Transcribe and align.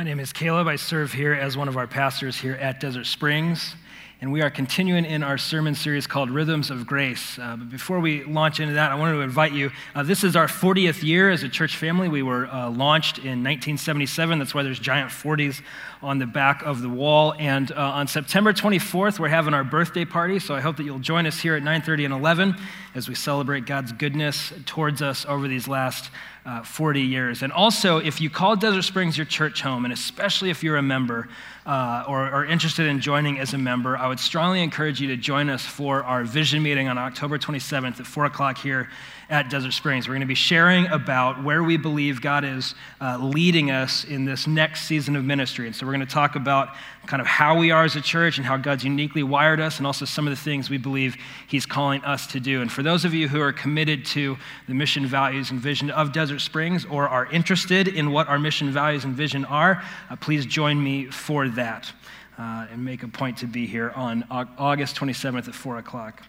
My 0.00 0.04
name 0.04 0.18
is 0.18 0.32
Caleb. 0.32 0.66
I 0.66 0.76
serve 0.76 1.12
here 1.12 1.34
as 1.34 1.58
one 1.58 1.68
of 1.68 1.76
our 1.76 1.86
pastors 1.86 2.34
here 2.34 2.54
at 2.54 2.80
Desert 2.80 3.04
Springs. 3.04 3.74
And 4.22 4.32
we 4.32 4.40
are 4.40 4.48
continuing 4.48 5.04
in 5.04 5.22
our 5.22 5.36
sermon 5.36 5.74
series 5.74 6.06
called 6.06 6.30
Rhythms 6.30 6.70
of 6.70 6.86
Grace. 6.86 7.38
Uh, 7.38 7.56
but 7.56 7.68
before 7.68 8.00
we 8.00 8.24
launch 8.24 8.60
into 8.60 8.72
that, 8.74 8.92
I 8.92 8.94
wanted 8.94 9.16
to 9.16 9.20
invite 9.20 9.52
you. 9.52 9.70
Uh, 9.94 10.02
this 10.02 10.24
is 10.24 10.36
our 10.36 10.46
40th 10.46 11.02
year 11.02 11.28
as 11.28 11.42
a 11.42 11.50
church 11.50 11.76
family. 11.76 12.08
We 12.08 12.22
were 12.22 12.46
uh, 12.46 12.70
launched 12.70 13.18
in 13.18 13.44
1977. 13.44 14.38
That's 14.38 14.54
why 14.54 14.62
there's 14.62 14.78
giant 14.78 15.10
40s 15.10 15.60
on 16.00 16.18
the 16.18 16.24
back 16.24 16.62
of 16.62 16.80
the 16.80 16.88
wall. 16.88 17.34
And 17.38 17.70
uh, 17.70 17.74
on 17.76 18.08
September 18.08 18.54
24th, 18.54 19.18
we're 19.18 19.28
having 19.28 19.52
our 19.52 19.64
birthday 19.64 20.06
party. 20.06 20.38
So 20.38 20.54
I 20.54 20.60
hope 20.60 20.78
that 20.78 20.84
you'll 20.84 20.98
join 20.98 21.26
us 21.26 21.38
here 21.38 21.56
at 21.56 21.62
9:30 21.62 22.06
and 22.06 22.14
11 22.14 22.56
as 22.94 23.06
we 23.06 23.14
celebrate 23.14 23.66
God's 23.66 23.92
goodness 23.92 24.54
towards 24.64 25.02
us 25.02 25.26
over 25.26 25.46
these 25.46 25.68
last 25.68 26.10
uh, 26.46 26.62
40 26.62 27.02
years. 27.02 27.42
And 27.42 27.52
also, 27.52 27.98
if 27.98 28.20
you 28.20 28.30
call 28.30 28.56
Desert 28.56 28.82
Springs 28.82 29.16
your 29.16 29.26
church 29.26 29.60
home, 29.60 29.84
and 29.84 29.92
especially 29.92 30.50
if 30.50 30.62
you're 30.62 30.76
a 30.76 30.82
member 30.82 31.28
uh, 31.66 32.04
or, 32.08 32.20
are 32.20 32.44
interested 32.44 32.86
in 32.86 33.00
joining 33.00 33.38
as 33.38 33.54
a 33.54 33.58
member, 33.58 33.96
I 33.96 34.08
would 34.08 34.20
strongly 34.20 34.62
encourage 34.62 35.00
you 35.00 35.08
to 35.08 35.16
join 35.16 35.50
us 35.50 35.64
for 35.64 36.02
our 36.04 36.24
vision 36.24 36.62
meeting 36.62 36.88
on 36.88 36.98
October 36.98 37.38
27th 37.38 38.00
at 38.00 38.06
4 38.06 38.24
o'clock 38.24 38.58
here 38.58 38.88
at 39.30 39.48
Desert 39.48 39.72
Springs. 39.72 40.08
We're 40.08 40.14
going 40.14 40.20
to 40.22 40.26
be 40.26 40.34
sharing 40.34 40.88
about 40.88 41.42
where 41.42 41.62
we 41.62 41.76
believe 41.76 42.20
God 42.20 42.44
is 42.44 42.74
uh, 43.00 43.16
leading 43.16 43.70
us 43.70 44.02
in 44.02 44.24
this 44.24 44.48
next 44.48 44.82
season 44.82 45.14
of 45.14 45.24
ministry. 45.24 45.68
And 45.68 45.74
so 45.74 45.86
we're 45.86 45.92
going 45.92 46.06
to 46.06 46.12
talk 46.12 46.34
about 46.34 46.74
kind 47.06 47.20
of 47.20 47.28
how 47.28 47.56
we 47.56 47.70
are 47.70 47.84
as 47.84 47.94
a 47.94 48.00
church 48.00 48.38
and 48.38 48.46
how 48.46 48.56
God's 48.56 48.82
uniquely 48.82 49.22
wired 49.22 49.60
us, 49.60 49.78
and 49.78 49.86
also 49.86 50.04
some 50.04 50.26
of 50.26 50.32
the 50.32 50.40
things 50.40 50.68
we 50.68 50.78
believe 50.78 51.16
He's 51.46 51.64
calling 51.64 52.02
us 52.02 52.26
to 52.28 52.40
do. 52.40 52.60
And 52.60 52.70
for 52.70 52.82
those 52.82 53.04
of 53.04 53.14
you 53.14 53.28
who 53.28 53.40
are 53.40 53.52
committed 53.52 54.04
to 54.06 54.36
the 54.66 54.74
mission, 54.74 55.06
values, 55.06 55.52
and 55.52 55.60
vision 55.60 55.90
of 55.90 56.12
Desert 56.12 56.40
Springs 56.40 56.84
or 56.84 57.08
are 57.08 57.26
interested 57.26 57.86
in 57.86 58.10
what 58.10 58.28
our 58.28 58.38
mission, 58.38 58.72
values, 58.72 59.04
and 59.04 59.14
vision 59.14 59.44
are, 59.44 59.82
uh, 60.10 60.16
please 60.16 60.44
join 60.44 60.82
me 60.82 61.06
for 61.06 61.48
that. 61.50 61.92
Uh, 62.36 62.66
and 62.72 62.82
make 62.82 63.02
a 63.02 63.08
point 63.08 63.36
to 63.36 63.46
be 63.46 63.66
here 63.66 63.92
on 63.94 64.24
August 64.30 64.96
27th 64.96 65.46
at 65.46 65.54
4 65.54 65.76
o'clock. 65.76 66.22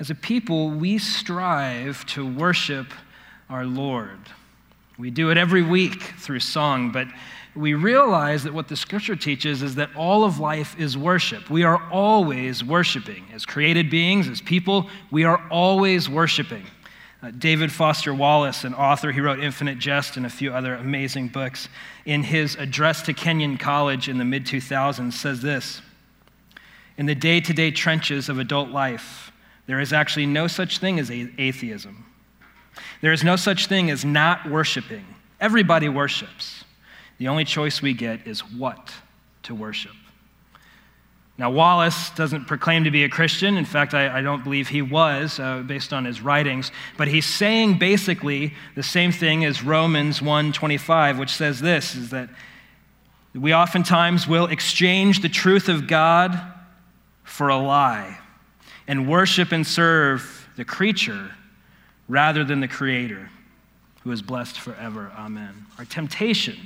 As 0.00 0.10
a 0.10 0.14
people, 0.14 0.70
we 0.70 0.98
strive 0.98 2.04
to 2.06 2.26
worship 2.26 2.88
our 3.48 3.64
Lord. 3.64 4.18
We 4.98 5.10
do 5.10 5.30
it 5.30 5.36
every 5.36 5.62
week 5.62 6.02
through 6.18 6.40
song, 6.40 6.90
but 6.90 7.08
we 7.54 7.74
realize 7.74 8.42
that 8.44 8.52
what 8.52 8.66
the 8.66 8.76
scripture 8.76 9.14
teaches 9.14 9.62
is 9.62 9.76
that 9.76 9.90
all 9.94 10.24
of 10.24 10.40
life 10.40 10.78
is 10.78 10.98
worship. 10.98 11.48
We 11.48 11.62
are 11.62 11.80
always 11.90 12.64
worshiping. 12.64 13.24
As 13.32 13.46
created 13.46 13.90
beings, 13.90 14.28
as 14.28 14.40
people, 14.40 14.88
we 15.12 15.24
are 15.24 15.40
always 15.50 16.08
worshiping. 16.08 16.64
Uh, 17.22 17.30
David 17.30 17.70
Foster 17.70 18.12
Wallace, 18.12 18.64
an 18.64 18.74
author, 18.74 19.12
he 19.12 19.20
wrote 19.20 19.38
Infinite 19.38 19.78
Jest 19.78 20.16
and 20.16 20.26
a 20.26 20.30
few 20.30 20.52
other 20.52 20.74
amazing 20.74 21.28
books. 21.28 21.68
In 22.04 22.24
his 22.24 22.56
address 22.56 23.02
to 23.02 23.14
Kenyon 23.14 23.56
College 23.56 24.08
in 24.08 24.18
the 24.18 24.24
mid 24.24 24.44
2000s, 24.44 25.12
says 25.12 25.40
this 25.40 25.80
In 26.98 27.06
the 27.06 27.14
day 27.14 27.40
to 27.40 27.52
day 27.52 27.70
trenches 27.70 28.28
of 28.28 28.38
adult 28.38 28.70
life, 28.70 29.23
there 29.66 29.80
is 29.80 29.92
actually 29.92 30.26
no 30.26 30.46
such 30.46 30.78
thing 30.78 30.98
as 30.98 31.10
atheism. 31.10 32.04
There 33.00 33.12
is 33.12 33.24
no 33.24 33.36
such 33.36 33.66
thing 33.66 33.90
as 33.90 34.04
not 34.04 34.50
worshiping. 34.50 35.04
Everybody 35.40 35.88
worships. 35.88 36.64
The 37.18 37.28
only 37.28 37.44
choice 37.44 37.80
we 37.80 37.94
get 37.94 38.26
is 38.26 38.40
what 38.40 38.92
to 39.44 39.54
worship. 39.54 39.92
Now, 41.36 41.50
Wallace 41.50 42.10
doesn't 42.10 42.46
proclaim 42.46 42.84
to 42.84 42.92
be 42.92 43.02
a 43.02 43.08
Christian. 43.08 43.56
In 43.56 43.64
fact, 43.64 43.92
I, 43.92 44.18
I 44.18 44.22
don't 44.22 44.44
believe 44.44 44.68
he 44.68 44.82
was, 44.82 45.40
uh, 45.40 45.62
based 45.62 45.92
on 45.92 46.04
his 46.04 46.20
writings. 46.20 46.70
But 46.96 47.08
he's 47.08 47.26
saying 47.26 47.78
basically 47.78 48.54
the 48.76 48.84
same 48.84 49.10
thing 49.10 49.44
as 49.44 49.62
Romans 49.62 50.20
1.25, 50.20 51.18
which 51.18 51.30
says 51.30 51.60
this, 51.60 51.96
is 51.96 52.10
that 52.10 52.28
we 53.34 53.52
oftentimes 53.52 54.28
will 54.28 54.46
exchange 54.46 55.22
the 55.22 55.28
truth 55.28 55.68
of 55.68 55.88
God 55.88 56.40
for 57.24 57.48
a 57.48 57.56
lie 57.56 58.20
and 58.86 59.08
worship 59.08 59.52
and 59.52 59.66
serve 59.66 60.48
the 60.56 60.64
creature 60.64 61.30
rather 62.08 62.44
than 62.44 62.60
the 62.60 62.68
creator 62.68 63.30
who 64.02 64.12
is 64.12 64.22
blessed 64.22 64.60
forever. 64.60 65.10
Amen. 65.16 65.66
Our 65.78 65.84
temptation, 65.86 66.56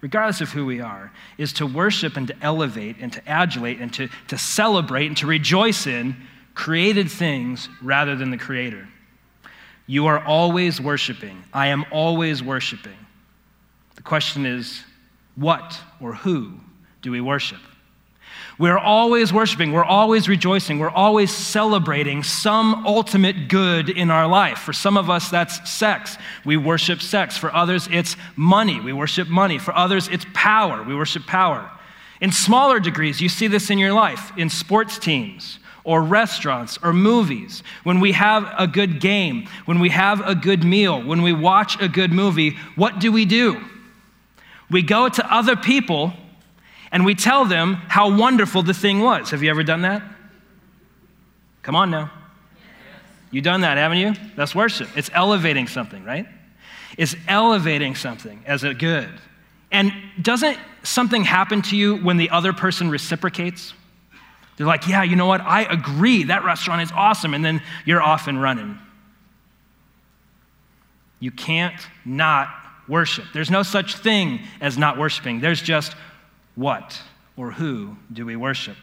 regardless 0.00 0.40
of 0.40 0.50
who 0.50 0.64
we 0.64 0.80
are, 0.80 1.12
is 1.36 1.52
to 1.54 1.66
worship 1.66 2.16
and 2.16 2.26
to 2.28 2.36
elevate 2.42 2.96
and 3.00 3.12
to 3.12 3.20
adulate 3.28 3.80
and 3.80 3.92
to, 3.94 4.08
to 4.28 4.38
celebrate 4.38 5.06
and 5.06 5.16
to 5.18 5.26
rejoice 5.26 5.86
in 5.86 6.16
created 6.54 7.10
things 7.10 7.68
rather 7.82 8.16
than 8.16 8.30
the 8.30 8.38
creator. 8.38 8.88
You 9.86 10.06
are 10.06 10.24
always 10.24 10.80
worshiping. 10.80 11.44
I 11.52 11.68
am 11.68 11.84
always 11.92 12.42
worshiping. 12.42 12.96
The 13.94 14.02
question 14.02 14.46
is, 14.46 14.82
what 15.36 15.78
or 16.00 16.14
who 16.14 16.54
do 17.02 17.10
we 17.10 17.20
worship? 17.20 17.60
We're 18.58 18.78
always 18.78 19.34
worshiping, 19.34 19.72
we're 19.72 19.84
always 19.84 20.28
rejoicing, 20.30 20.78
we're 20.78 20.88
always 20.88 21.30
celebrating 21.30 22.22
some 22.22 22.86
ultimate 22.86 23.48
good 23.48 23.90
in 23.90 24.10
our 24.10 24.26
life. 24.26 24.58
For 24.58 24.72
some 24.72 24.96
of 24.96 25.10
us, 25.10 25.28
that's 25.28 25.70
sex. 25.70 26.16
We 26.44 26.56
worship 26.56 27.02
sex. 27.02 27.36
For 27.36 27.54
others, 27.54 27.86
it's 27.90 28.16
money. 28.34 28.80
We 28.80 28.94
worship 28.94 29.28
money. 29.28 29.58
For 29.58 29.76
others, 29.76 30.08
it's 30.08 30.24
power. 30.32 30.82
We 30.82 30.94
worship 30.96 31.26
power. 31.26 31.70
In 32.22 32.32
smaller 32.32 32.80
degrees, 32.80 33.20
you 33.20 33.28
see 33.28 33.46
this 33.46 33.68
in 33.68 33.78
your 33.78 33.92
life, 33.92 34.32
in 34.38 34.48
sports 34.48 34.98
teams 34.98 35.58
or 35.84 36.02
restaurants 36.02 36.78
or 36.82 36.92
movies, 36.92 37.62
when 37.84 38.00
we 38.00 38.12
have 38.12 38.52
a 38.58 38.66
good 38.66 39.00
game, 39.00 39.46
when 39.66 39.78
we 39.78 39.90
have 39.90 40.26
a 40.26 40.34
good 40.34 40.64
meal, 40.64 41.00
when 41.02 41.22
we 41.22 41.32
watch 41.32 41.80
a 41.80 41.88
good 41.88 42.10
movie, 42.10 42.56
what 42.74 42.98
do 42.98 43.12
we 43.12 43.24
do? 43.24 43.62
We 44.68 44.82
go 44.82 45.08
to 45.08 45.32
other 45.32 45.54
people 45.54 46.12
and 46.92 47.04
we 47.04 47.14
tell 47.14 47.44
them 47.44 47.74
how 47.74 48.16
wonderful 48.16 48.62
the 48.62 48.74
thing 48.74 49.00
was. 49.00 49.30
Have 49.30 49.42
you 49.42 49.50
ever 49.50 49.62
done 49.62 49.82
that? 49.82 50.02
Come 51.62 51.74
on 51.74 51.90
now. 51.90 52.10
You've 53.30 53.44
done 53.44 53.62
that, 53.62 53.76
haven't 53.76 53.98
you? 53.98 54.14
That's 54.36 54.54
worship. 54.54 54.88
It's 54.96 55.10
elevating 55.12 55.66
something, 55.66 56.04
right? 56.04 56.26
It's 56.96 57.16
elevating 57.28 57.94
something 57.94 58.42
as 58.46 58.64
a 58.64 58.72
good. 58.72 59.08
And 59.70 59.92
doesn't 60.22 60.58
something 60.84 61.24
happen 61.24 61.60
to 61.62 61.76
you 61.76 61.96
when 61.96 62.16
the 62.16 62.30
other 62.30 62.52
person 62.52 62.88
reciprocates? 62.88 63.74
They're 64.56 64.66
like, 64.66 64.88
yeah, 64.88 65.02
you 65.02 65.16
know 65.16 65.26
what? 65.26 65.40
I 65.40 65.64
agree. 65.64 66.24
That 66.24 66.44
restaurant 66.44 66.82
is 66.82 66.92
awesome. 66.92 67.34
And 67.34 67.44
then 67.44 67.60
you're 67.84 68.00
off 68.00 68.28
and 68.28 68.40
running. 68.40 68.78
You 71.20 71.30
can't 71.30 71.80
not 72.04 72.48
worship. 72.88 73.24
There's 73.34 73.50
no 73.50 73.62
such 73.62 73.96
thing 73.96 74.40
as 74.60 74.78
not 74.78 74.96
worshiping. 74.98 75.40
There's 75.40 75.60
just 75.60 75.94
what 76.56 77.00
or 77.36 77.52
who 77.52 77.96
do 78.12 78.26
we 78.26 78.34
worship? 78.34 78.76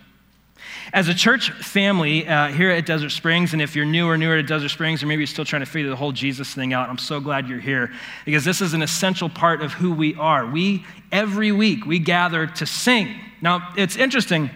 As 0.93 1.07
a 1.07 1.13
church 1.13 1.51
family 1.51 2.27
uh, 2.27 2.47
here 2.47 2.69
at 2.69 2.85
Desert 2.85 3.09
Springs, 3.09 3.53
and 3.53 3.61
if 3.61 3.75
you're 3.75 3.85
new 3.85 4.07
or 4.07 4.17
newer 4.17 4.37
to 4.37 4.43
Desert 4.43 4.69
Springs, 4.69 5.03
or 5.03 5.07
maybe 5.07 5.21
you're 5.21 5.27
still 5.27 5.43
trying 5.43 5.61
to 5.61 5.69
figure 5.69 5.89
the 5.89 5.95
whole 5.95 6.11
Jesus 6.11 6.53
thing 6.53 6.71
out, 6.71 6.89
I'm 6.89 6.97
so 6.97 7.19
glad 7.19 7.49
you're 7.49 7.59
here 7.59 7.91
because 8.25 8.45
this 8.45 8.61
is 8.61 8.73
an 8.73 8.81
essential 8.81 9.29
part 9.29 9.61
of 9.61 9.73
who 9.73 9.91
we 9.91 10.15
are. 10.15 10.45
We, 10.45 10.85
every 11.11 11.51
week, 11.51 11.85
we 11.85 11.99
gather 11.99 12.47
to 12.47 12.65
sing. 12.65 13.19
Now, 13.41 13.73
it's 13.75 13.97
interesting. 13.97 14.49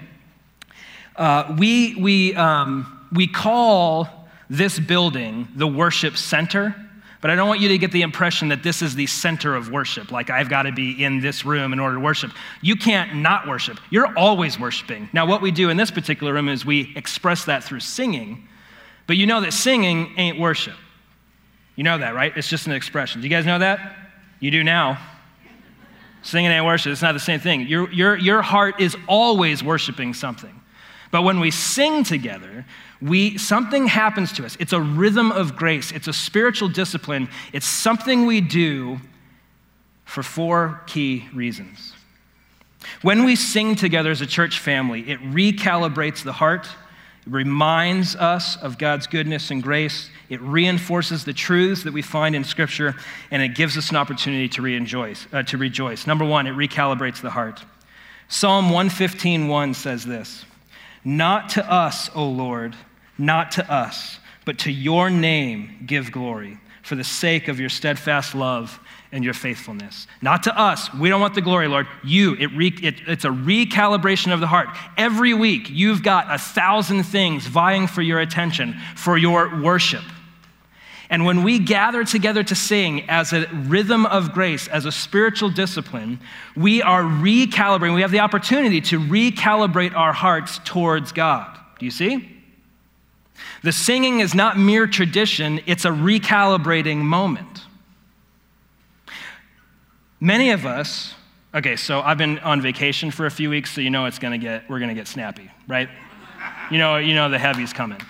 Uh, 1.16 1.56
we, 1.58 1.96
we, 1.96 2.36
um, 2.36 3.08
we 3.12 3.28
call 3.28 4.30
this 4.50 4.80
building 4.80 5.48
the 5.56 5.68
worship 5.68 6.16
center 6.16 6.76
but 7.22 7.32
I 7.32 7.36
don't 7.36 7.48
want 7.48 7.60
you 7.60 7.70
to 7.70 7.78
get 7.78 7.92
the 7.92 8.04
impression 8.04 8.50
that 8.50 8.64
this 8.64 8.82
is 8.82 8.96
the 8.96 9.08
center 9.08 9.56
of 9.56 9.72
worship, 9.72 10.12
like 10.12 10.30
I've 10.30 10.50
got 10.50 10.64
to 10.64 10.72
be 10.72 11.04
in 11.04 11.20
this 11.20 11.46
room 11.46 11.74
in 11.74 11.80
order 11.80 11.96
to 11.96 12.00
worship. 12.00 12.32
You 12.62 12.76
can't 12.76 13.16
not 13.16 13.48
worship. 13.48 13.80
You're 13.90 14.16
always 14.18 14.60
worshiping. 14.60 15.10
Now, 15.14 15.26
what 15.26 15.42
we 15.42 15.52
do 15.52 15.70
in 15.70 15.78
this 15.78 15.90
particular 15.90 16.34
room 16.34 16.48
is 16.50 16.66
we 16.66 16.94
express 16.96 17.46
that 17.46 17.64
through 17.64 17.80
singing, 17.80 18.48
but 19.08 19.18
you 19.18 19.26
know 19.26 19.42
that 19.42 19.54
singing 19.54 20.14
ain't 20.18 20.40
worship. 20.40 20.76
You 21.76 21.84
know 21.84 21.98
that, 21.98 22.14
right? 22.14 22.36
It's 22.36 22.50
just 22.50 22.68
an 22.68 22.74
expression. 22.74 23.22
Do 23.22 23.28
you 23.28 23.34
guys 23.34 23.46
know 23.46 23.60
that? 23.60 23.96
You 24.40 24.52
do 24.52 24.64
now. 24.64 25.00
Singing 26.24 26.52
ain't 26.52 26.66
worship. 26.66 26.92
It's 26.92 27.02
not 27.02 27.14
the 27.14 27.20
same 27.20 27.40
thing. 27.40 27.62
Your, 27.68 27.90
your, 27.92 28.16
your 28.18 28.42
heart 28.42 28.82
is 28.82 28.96
always 29.08 29.64
worshiping 29.64 30.14
something. 30.14 30.60
But 31.12 31.22
when 31.22 31.40
we 31.40 31.52
sing 31.52 32.04
together, 32.04 32.66
we, 33.02 33.38
something 33.38 33.88
happens 33.88 34.34
to 34.34 34.46
us. 34.46 34.58
It's 34.60 34.74
a 34.74 34.82
rhythm 34.82 35.32
of 35.32 35.56
grace, 35.56 35.92
it's 35.92 36.08
a 36.08 36.14
spiritual 36.14 36.70
discipline. 36.70 37.30
It's 37.54 37.68
something 37.68 38.26
we 38.26 38.42
do 38.42 39.00
for 40.06 40.24
four 40.24 40.82
key 40.88 41.28
reasons. 41.34 41.94
When 43.02 43.26
we 43.26 43.36
sing 43.36 43.76
together 43.76 44.10
as 44.10 44.22
a 44.22 44.26
church 44.26 44.60
family, 44.60 45.10
it 45.10 45.20
recalibrates 45.20 46.24
the 46.24 46.34
heart, 46.34 46.68
it 47.26 47.32
reminds 47.32 48.16
us 48.16 48.56
of 48.58 48.78
God's 48.78 49.06
goodness 49.06 49.52
and 49.52 49.62
grace, 49.62 50.10
it 50.30 50.42
reinforces 50.42 51.26
the 51.26 51.34
truths 51.34 51.84
that 51.84 51.94
we 51.94 52.02
find 52.02 52.36
in 52.36 52.44
Scripture, 52.44 52.96
and 53.30 53.42
it 53.42 53.56
gives 53.56 53.78
us 53.78 53.90
an 53.90 53.98
opportunity 53.98 54.48
to, 54.50 54.62
re-enjoy, 54.62 55.16
uh, 55.34 55.44
to 55.44 55.58
rejoice. 55.58 56.08
Number 56.08 56.26
one, 56.26 56.48
it 56.48 56.56
recalibrates 56.56 57.22
the 57.22 57.30
heart. 57.30 57.64
Psalm 58.30 58.70
115.1 58.70 59.76
says 59.76 60.06
this, 60.06 60.46
Not 61.08 61.48
to 61.52 61.72
us, 61.72 62.10
O 62.16 62.28
Lord, 62.28 62.76
not 63.18 63.52
to 63.54 63.72
us, 63.72 64.20
but 64.44 64.60
to 64.60 64.72
your 64.74 65.10
name 65.10 65.84
give 65.86 66.12
glory. 66.12 66.60
for 66.88 66.96
the 66.96 67.04
sake 67.04 67.50
of 67.50 67.60
your 67.60 67.68
steadfast 67.68 68.34
love 68.34 68.80
and 69.12 69.22
your 69.22 69.34
faithfulness. 69.34 70.08
Not 70.22 70.44
to 70.44 70.58
us. 70.58 70.94
We 70.94 71.10
don't 71.10 71.20
want 71.20 71.36
the 71.36 71.42
glory, 71.42 71.68
Lord. 71.68 71.86
You. 72.02 72.36
It, 72.36 72.48
re, 72.48 72.74
it, 72.82 73.02
it's 73.08 73.26
a 73.26 73.30
recalibration 73.30 74.34
of 74.34 74.40
the 74.40 74.48
heart. 74.48 74.70
Every 74.98 75.34
week, 75.34 75.70
you've 75.70 76.02
got 76.02 76.34
a 76.34 76.38
thousand 76.38 77.04
things 77.04 77.46
vying 77.46 77.88
for 77.88 78.02
your 78.02 78.22
attention, 78.22 78.78
for 78.96 79.18
your 79.18 79.62
worship. 79.62 80.04
And 81.10 81.26
when 81.26 81.44
we 81.44 81.60
gather 81.60 82.04
together 82.04 82.44
to 82.44 82.56
sing 82.56 83.10
as 83.10 83.32
a 83.32 83.48
rhythm 83.48 84.06
of 84.06 84.34
grace, 84.34 84.68
as 84.68 84.86
a 84.86 84.92
spiritual 84.92 85.50
discipline, 85.50 86.20
we 86.56 86.82
are 86.82 87.04
recalibrating. 87.04 87.96
We 87.96 88.02
have 88.02 88.12
the 88.12 88.20
opportunity 88.20 88.82
to 88.82 89.00
recalibrate 89.00 89.96
our 89.96 90.12
hearts 90.12 90.60
towards 90.66 91.14
God. 91.14 91.58
Do 91.80 91.86
you 91.86 91.92
see? 91.92 92.38
The 93.64 93.72
singing 93.72 94.20
is 94.20 94.34
not 94.34 94.58
mere 94.58 94.88
tradition, 94.88 95.62
it's 95.66 95.86
a 95.86 95.90
recalibrating 95.90 96.98
moment. 96.98 97.64
Many 100.20 100.50
of 100.50 100.66
us, 100.66 101.14
okay, 101.54 101.76
so 101.76 102.02
I've 102.02 102.18
been 102.18 102.40
on 102.40 102.62
vacation 102.62 103.12
for 103.12 103.28
a 103.28 103.32
few 103.32 103.50
weeks, 103.50 103.72
so 103.72 103.82
you 103.82 103.92
know 103.92 104.06
it's 104.06 104.20
gonna 104.20 104.40
get, 104.40 104.68
we're 104.70 104.80
gonna 104.80 104.96
get 104.96 105.08
snappy, 105.08 105.52
right? 105.68 105.90
You 106.72 106.80
know, 106.80 106.98
you 106.98 107.14
know 107.14 107.30
the 107.30 107.38
heavy's 107.38 107.72
coming. 107.72 108.02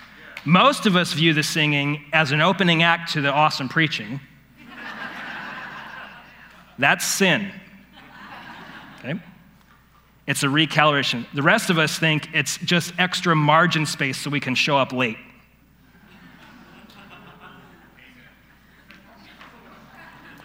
Most 0.48 0.86
of 0.86 0.96
us 0.96 1.12
view 1.12 1.34
the 1.34 1.42
singing 1.42 2.06
as 2.10 2.32
an 2.32 2.40
opening 2.40 2.82
act 2.82 3.12
to 3.12 3.20
the 3.20 3.30
awesome 3.30 3.68
preaching. 3.68 4.18
That's 6.78 7.04
sin. 7.04 7.52
Okay? 8.98 9.20
It's 10.26 10.42
a 10.44 10.46
recalibration. 10.46 11.26
The 11.34 11.42
rest 11.42 11.68
of 11.68 11.78
us 11.78 11.98
think 11.98 12.30
it's 12.32 12.56
just 12.56 12.94
extra 12.98 13.36
margin 13.36 13.84
space 13.84 14.16
so 14.16 14.30
we 14.30 14.40
can 14.40 14.54
show 14.54 14.78
up 14.78 14.90
late. 14.90 15.18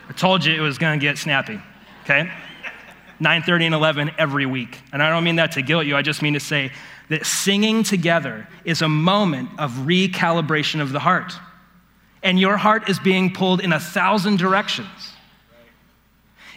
I 0.09 0.11
told 0.17 0.43
you 0.43 0.53
it 0.53 0.59
was 0.59 0.77
going 0.77 0.99
to 0.99 1.01
get 1.01 1.17
snappy, 1.17 1.61
okay? 2.03 2.29
9:30 3.21 3.67
and 3.67 3.73
11 3.73 4.11
every 4.17 4.45
week. 4.45 4.81
And 4.91 5.01
I 5.01 5.09
don't 5.09 5.23
mean 5.23 5.37
that 5.37 5.53
to 5.53 5.61
guilt 5.61 5.85
you, 5.85 5.95
I 5.95 6.01
just 6.01 6.21
mean 6.21 6.33
to 6.33 6.41
say 6.41 6.73
that 7.13 7.27
singing 7.27 7.83
together 7.83 8.47
is 8.65 8.81
a 8.81 8.89
moment 8.89 9.47
of 9.59 9.69
recalibration 9.85 10.81
of 10.81 10.91
the 10.91 10.97
heart. 10.97 11.31
And 12.23 12.39
your 12.39 12.57
heart 12.57 12.89
is 12.89 12.97
being 12.97 13.31
pulled 13.31 13.61
in 13.61 13.71
a 13.71 13.79
thousand 13.79 14.39
directions. 14.39 14.87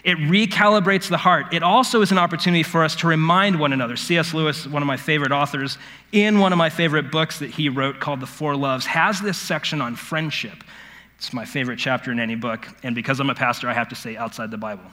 It 0.03 0.17
recalibrates 0.17 1.11
the 1.11 1.19
heart. 1.19 1.53
It 1.53 1.63
also 1.63 2.01
is 2.01 2.11
an 2.11 2.17
opportunity 2.17 2.63
for 2.63 2.85
us 2.85 2.97
to 2.97 3.07
remind 3.07 3.61
one 3.61 3.75
another. 3.75 3.97
C.S. 3.97 4.33
Lewis, 4.33 4.67
one 4.67 4.83
of 4.83 4.87
my 4.87 4.97
favorite 4.97 5.31
authors, 5.31 5.77
in 6.11 6.39
one 6.39 6.53
of 6.53 6.59
my 6.59 6.71
favorite 6.71 7.13
books 7.13 7.39
that 7.41 7.51
he 7.51 7.69
wrote 7.69 8.01
called 8.01 8.21
The 8.21 8.27
Four 8.27 8.57
Loves, 8.57 8.87
has 8.87 9.21
this 9.21 9.37
section 9.37 9.83
on 9.83 9.95
friendship. 9.95 10.65
It's 11.19 11.35
my 11.35 11.45
favorite 11.45 11.79
chapter 11.79 12.11
in 12.13 12.19
any 12.19 12.35
book, 12.35 12.67
and 12.83 12.95
because 12.95 13.21
I'm 13.21 13.29
a 13.29 13.35
pastor, 13.35 13.69
I 13.69 13.75
have 13.75 13.91
to 13.91 13.95
say 13.95 14.17
outside 14.17 14.51
the 14.51 14.57
Bible. 14.57 14.91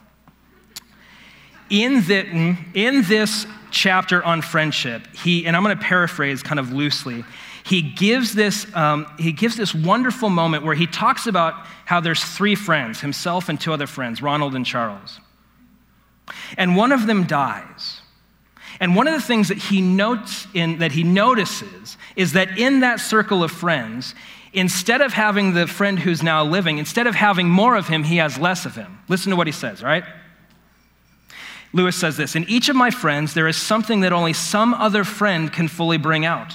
In, 1.69 2.05
the, 2.05 2.57
in 2.73 3.03
this 3.03 3.47
chapter 3.71 4.23
on 4.23 4.41
friendship, 4.41 5.07
he, 5.15 5.45
and 5.45 5.55
I'm 5.55 5.63
going 5.63 5.77
to 5.77 5.83
paraphrase 5.83 6.43
kind 6.43 6.59
of 6.59 6.71
loosely, 6.71 7.23
he 7.65 7.81
gives, 7.81 8.33
this, 8.33 8.67
um, 8.75 9.07
he 9.17 9.31
gives 9.31 9.55
this 9.55 9.73
wonderful 9.73 10.29
moment 10.29 10.65
where 10.65 10.75
he 10.75 10.85
talks 10.85 11.27
about 11.27 11.53
how 11.85 11.99
there's 11.99 12.23
three 12.23 12.55
friends, 12.55 12.99
himself 12.99 13.49
and 13.49 13.59
two 13.59 13.71
other 13.71 13.87
friends, 13.87 14.21
Ronald 14.21 14.53
and 14.55 14.65
Charles. 14.65 15.19
And 16.57 16.75
one 16.75 16.91
of 16.91 17.07
them 17.07 17.23
dies. 17.23 18.01
And 18.79 18.95
one 18.95 19.07
of 19.07 19.13
the 19.13 19.21
things 19.21 19.47
that 19.47 19.57
he 19.57 19.81
notes 19.81 20.47
in, 20.53 20.79
that 20.79 20.91
he 20.91 21.03
notices 21.03 21.97
is 22.15 22.33
that 22.33 22.57
in 22.57 22.81
that 22.81 22.99
circle 22.99 23.43
of 23.43 23.51
friends, 23.51 24.13
instead 24.51 25.01
of 25.01 25.13
having 25.13 25.53
the 25.53 25.67
friend 25.67 25.99
who's 25.99 26.21
now 26.21 26.43
living, 26.43 26.79
instead 26.79 27.07
of 27.07 27.15
having 27.15 27.47
more 27.47 27.75
of 27.75 27.87
him, 27.87 28.03
he 28.03 28.17
has 28.17 28.37
less 28.37 28.65
of 28.65 28.75
him. 28.75 28.99
Listen 29.07 29.29
to 29.29 29.35
what 29.35 29.47
he 29.47 29.53
says, 29.53 29.81
right? 29.81 30.03
Lewis 31.73 31.95
says 31.95 32.15
this 32.15 32.35
In 32.35 32.47
each 32.47 32.69
of 32.69 32.75
my 32.75 32.91
friends, 32.91 33.33
there 33.33 33.47
is 33.47 33.57
something 33.57 34.01
that 34.01 34.13
only 34.13 34.33
some 34.33 34.73
other 34.73 35.03
friend 35.03 35.51
can 35.51 35.67
fully 35.67 35.97
bring 35.97 36.25
out. 36.25 36.53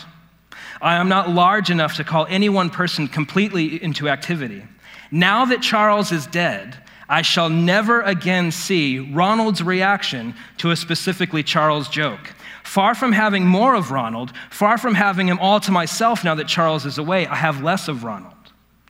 I 0.81 0.97
am 0.97 1.09
not 1.09 1.29
large 1.29 1.71
enough 1.71 1.97
to 1.97 2.05
call 2.05 2.27
any 2.29 2.49
one 2.49 2.71
person 2.71 3.09
completely 3.09 3.83
into 3.83 4.09
activity. 4.09 4.63
Now 5.11 5.45
that 5.47 5.61
Charles 5.61 6.13
is 6.13 6.27
dead, 6.27 6.77
I 7.09 7.23
shall 7.23 7.49
never 7.49 8.03
again 8.03 8.53
see 8.53 8.99
Ronald's 8.99 9.63
reaction 9.63 10.35
to 10.59 10.71
a 10.71 10.77
specifically 10.77 11.43
Charles 11.43 11.89
joke. 11.89 12.35
Far 12.63 12.95
from 12.95 13.13
having 13.13 13.47
more 13.47 13.75
of 13.75 13.91
Ronald, 13.91 14.33
far 14.51 14.77
from 14.77 14.95
having 14.95 15.27
him 15.27 15.39
all 15.39 15.59
to 15.61 15.73
myself 15.73 16.23
now 16.23 16.35
that 16.35 16.47
Charles 16.47 16.85
is 16.85 16.99
away, 16.99 17.27
I 17.27 17.35
have 17.35 17.63
less 17.63 17.89
of 17.89 18.05
Ronald. 18.05 18.35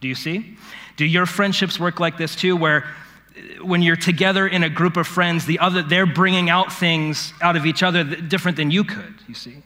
Do 0.00 0.08
you 0.08 0.16
see? 0.16 0.56
Do 0.96 1.06
your 1.06 1.26
friendships 1.26 1.78
work 1.78 2.00
like 2.00 2.18
this 2.18 2.34
too, 2.34 2.56
where 2.56 2.92
when 3.60 3.82
you're 3.82 3.96
together 3.96 4.46
in 4.46 4.62
a 4.62 4.70
group 4.70 4.96
of 4.96 5.06
friends, 5.06 5.46
the 5.46 5.58
other, 5.58 5.82
they're 5.82 6.06
bringing 6.06 6.50
out 6.50 6.72
things 6.72 7.32
out 7.42 7.56
of 7.56 7.66
each 7.66 7.82
other 7.82 8.04
different 8.04 8.56
than 8.56 8.70
you 8.70 8.84
could, 8.84 9.14
you 9.26 9.34
see? 9.34 9.62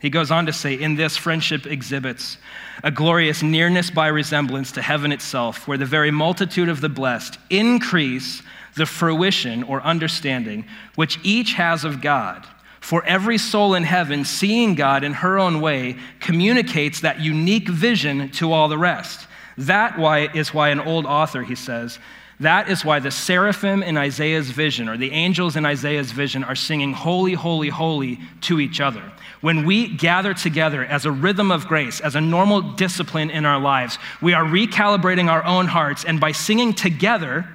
He 0.00 0.10
goes 0.10 0.30
on 0.30 0.46
to 0.46 0.52
say, 0.52 0.74
In 0.74 0.96
this, 0.96 1.16
friendship 1.16 1.66
exhibits 1.66 2.36
a 2.82 2.90
glorious 2.90 3.42
nearness 3.42 3.90
by 3.90 4.08
resemblance 4.08 4.72
to 4.72 4.82
heaven 4.82 5.12
itself, 5.12 5.68
where 5.68 5.78
the 5.78 5.86
very 5.86 6.10
multitude 6.10 6.68
of 6.68 6.80
the 6.80 6.88
blessed 6.88 7.38
increase 7.50 8.42
the 8.74 8.86
fruition 8.86 9.62
or 9.62 9.80
understanding 9.82 10.64
which 10.96 11.18
each 11.22 11.52
has 11.54 11.84
of 11.84 12.00
God 12.00 12.46
for 12.82 13.04
every 13.04 13.38
soul 13.38 13.74
in 13.74 13.84
heaven, 13.84 14.24
seeing 14.24 14.74
God 14.74 15.04
in 15.04 15.12
her 15.12 15.38
own 15.38 15.60
way, 15.60 15.96
communicates 16.18 17.00
that 17.00 17.20
unique 17.20 17.68
vision 17.68 18.28
to 18.32 18.52
all 18.52 18.68
the 18.68 18.76
rest. 18.76 19.28
That 19.56 19.96
why, 19.98 20.28
is 20.34 20.52
why 20.52 20.70
an 20.70 20.80
old 20.80 21.06
author, 21.06 21.44
he 21.44 21.54
says, 21.54 22.00
that 22.42 22.68
is 22.68 22.84
why 22.84 22.98
the 22.98 23.10
seraphim 23.10 23.82
in 23.82 23.96
Isaiah's 23.96 24.50
vision, 24.50 24.88
or 24.88 24.96
the 24.96 25.10
angels 25.10 25.56
in 25.56 25.66
Isaiah's 25.66 26.12
vision, 26.12 26.44
are 26.44 26.54
singing 26.54 26.92
holy, 26.92 27.34
holy, 27.34 27.68
holy 27.68 28.20
to 28.42 28.60
each 28.60 28.80
other. 28.80 29.02
When 29.40 29.66
we 29.66 29.88
gather 29.88 30.34
together 30.34 30.84
as 30.84 31.04
a 31.04 31.10
rhythm 31.10 31.50
of 31.50 31.66
grace, 31.66 32.00
as 32.00 32.14
a 32.14 32.20
normal 32.20 32.62
discipline 32.62 33.30
in 33.30 33.44
our 33.44 33.58
lives, 33.60 33.98
we 34.20 34.34
are 34.34 34.44
recalibrating 34.44 35.28
our 35.28 35.44
own 35.44 35.66
hearts, 35.66 36.04
and 36.04 36.20
by 36.20 36.32
singing 36.32 36.74
together, 36.74 37.48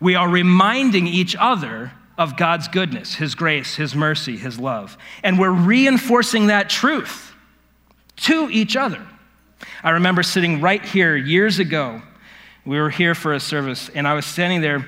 we 0.00 0.14
are 0.14 0.28
reminding 0.28 1.06
each 1.06 1.36
other 1.36 1.92
of 2.16 2.36
God's 2.36 2.68
goodness, 2.68 3.14
His 3.14 3.34
grace, 3.34 3.76
His 3.76 3.94
mercy, 3.94 4.36
His 4.36 4.58
love. 4.58 4.96
And 5.22 5.38
we're 5.38 5.50
reinforcing 5.50 6.46
that 6.46 6.70
truth 6.70 7.34
to 8.16 8.48
each 8.50 8.76
other. 8.76 9.06
I 9.82 9.90
remember 9.90 10.22
sitting 10.22 10.60
right 10.60 10.84
here 10.84 11.16
years 11.16 11.58
ago. 11.58 12.02
We 12.64 12.78
were 12.78 12.90
here 12.90 13.14
for 13.14 13.32
a 13.32 13.40
service, 13.40 13.90
and 13.94 14.06
I 14.06 14.14
was 14.14 14.26
standing 14.26 14.60
there, 14.60 14.86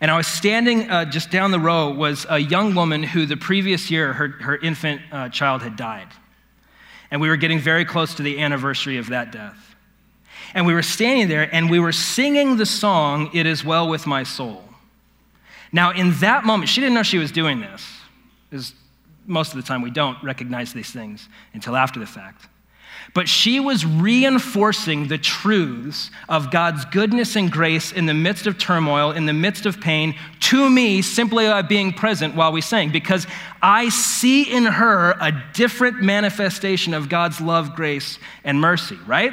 and 0.00 0.10
I 0.10 0.16
was 0.16 0.26
standing 0.26 0.90
uh, 0.90 1.04
just 1.04 1.30
down 1.30 1.50
the 1.50 1.58
row 1.58 1.90
was 1.90 2.26
a 2.28 2.38
young 2.38 2.74
woman 2.74 3.02
who 3.02 3.26
the 3.26 3.36
previous 3.36 3.90
year 3.90 4.12
her, 4.12 4.28
her 4.28 4.56
infant 4.56 5.02
uh, 5.12 5.28
child 5.28 5.62
had 5.62 5.76
died. 5.76 6.08
And 7.10 7.20
we 7.20 7.28
were 7.28 7.36
getting 7.36 7.58
very 7.58 7.84
close 7.84 8.14
to 8.14 8.22
the 8.22 8.40
anniversary 8.40 8.98
of 8.98 9.08
that 9.08 9.32
death. 9.32 9.74
And 10.54 10.64
we 10.64 10.74
were 10.74 10.82
standing 10.82 11.28
there, 11.28 11.52
and 11.54 11.68
we 11.68 11.80
were 11.80 11.92
singing 11.92 12.56
the 12.56 12.66
song, 12.66 13.30
It 13.34 13.46
Is 13.46 13.64
Well 13.64 13.88
With 13.88 14.06
My 14.06 14.22
Soul. 14.22 14.64
Now, 15.72 15.90
in 15.90 16.12
that 16.20 16.44
moment, 16.44 16.68
she 16.68 16.80
didn't 16.80 16.94
know 16.94 17.02
she 17.02 17.18
was 17.18 17.32
doing 17.32 17.60
this, 17.60 17.86
because 18.48 18.74
most 19.26 19.52
of 19.52 19.56
the 19.56 19.62
time 19.62 19.82
we 19.82 19.90
don't 19.90 20.20
recognize 20.22 20.72
these 20.72 20.90
things 20.90 21.28
until 21.52 21.76
after 21.76 22.00
the 22.00 22.06
fact. 22.06 22.48
But 23.14 23.28
she 23.28 23.60
was 23.60 23.84
reinforcing 23.84 25.08
the 25.08 25.18
truths 25.18 26.10
of 26.28 26.50
God's 26.50 26.84
goodness 26.86 27.36
and 27.36 27.50
grace 27.50 27.92
in 27.92 28.06
the 28.06 28.14
midst 28.14 28.46
of 28.46 28.58
turmoil, 28.58 29.12
in 29.12 29.26
the 29.26 29.32
midst 29.32 29.66
of 29.66 29.80
pain, 29.80 30.14
to 30.40 30.70
me 30.70 31.02
simply 31.02 31.46
by 31.46 31.62
being 31.62 31.92
present 31.92 32.34
while 32.34 32.52
we 32.52 32.60
sang, 32.60 32.90
because 32.90 33.26
I 33.62 33.88
see 33.88 34.42
in 34.42 34.64
her 34.64 35.12
a 35.20 35.32
different 35.54 36.02
manifestation 36.02 36.94
of 36.94 37.08
God's 37.08 37.40
love, 37.40 37.74
grace, 37.74 38.18
and 38.44 38.60
mercy, 38.60 38.98
right? 39.06 39.32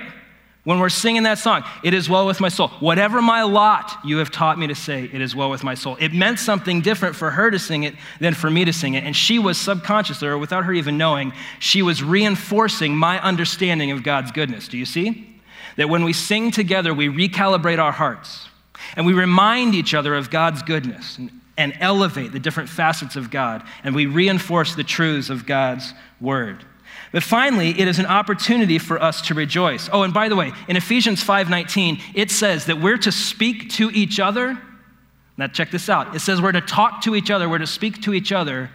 When 0.68 0.80
we're 0.80 0.90
singing 0.90 1.24
that 1.24 1.38
song, 1.38 1.64
it 1.82 1.94
is 1.94 2.10
well 2.10 2.28
with 2.28 2.42
my 2.42 2.50
soul. 2.50 2.68
Whatever 2.82 3.22
my 3.22 3.44
lot 3.44 4.00
you 4.04 4.18
have 4.18 4.30
taught 4.30 4.60
me 4.60 4.68
to 4.68 4.76
say, 4.76 5.06
it 5.06 5.22
is 5.22 5.34
well 5.34 5.50
with 5.50 5.64
my 5.64 5.76
soul. 5.76 5.96
It 5.98 6.12
meant 6.12 6.40
something 6.40 6.82
different 6.82 7.16
for 7.16 7.32
her 7.32 7.50
to 7.50 7.58
sing 7.58 7.84
it 7.84 7.96
than 8.20 8.34
for 8.34 8.50
me 8.50 8.66
to 8.66 8.74
sing 8.74 8.96
it. 8.96 9.06
And 9.06 9.16
she 9.16 9.40
was 9.40 9.58
subconsciously, 9.58 10.28
or 10.28 10.38
without 10.38 10.66
her 10.66 10.74
even 10.74 10.98
knowing, 10.98 11.32
she 11.60 11.82
was 11.82 12.04
reinforcing 12.04 12.98
my 12.98 13.18
understanding 13.22 13.92
of 13.92 14.04
God's 14.04 14.34
goodness. 14.34 14.68
Do 14.68 14.78
you 14.78 14.84
see? 14.84 15.40
That 15.78 15.88
when 15.88 16.04
we 16.04 16.12
sing 16.12 16.52
together, 16.52 16.94
we 16.94 17.08
recalibrate 17.08 17.80
our 17.80 17.94
hearts 17.94 18.50
and 18.98 19.06
we 19.06 19.14
remind 19.14 19.74
each 19.74 19.94
other 19.94 20.16
of 20.16 20.30
God's 20.30 20.64
goodness 20.64 21.18
and, 21.18 21.32
and 21.58 21.78
elevate 21.80 22.34
the 22.34 22.40
different 22.40 22.68
facets 22.68 23.16
of 23.16 23.32
God, 23.32 23.64
and 23.86 23.96
we 23.96 24.06
reinforce 24.06 24.76
the 24.76 24.84
truths 24.84 25.30
of 25.30 25.46
God's 25.46 25.94
word. 26.20 26.66
But 27.12 27.24
finally, 27.24 27.80
it 27.80 27.88
is 27.88 28.00
an 28.00 28.06
opportunity 28.06 28.78
for 28.80 29.02
us 29.02 29.22
to 29.24 29.34
rejoice. 29.34 29.90
Oh, 29.92 30.04
and 30.04 30.14
by 30.14 30.30
the 30.30 30.36
way, 30.36 30.52
in 30.68 30.76
Ephesians 30.76 31.24
5:19, 31.24 32.02
it 32.14 32.32
says 32.32 32.66
that 32.66 32.80
we're 32.80 32.98
to 32.98 33.12
speak 33.12 33.70
to 33.72 33.90
each 33.92 34.20
other. 34.20 34.58
Now 35.38 35.48
check 35.48 35.72
this 35.72 35.90
out. 35.90 36.16
It 36.16 36.20
says 36.20 36.42
we're 36.42 36.52
to 36.52 36.62
talk 36.62 37.02
to 37.04 37.16
each 37.16 37.32
other, 37.32 37.48
we're 37.48 37.60
to 37.60 37.68
speak 37.68 38.02
to 38.04 38.14
each 38.14 38.32
other 38.32 38.70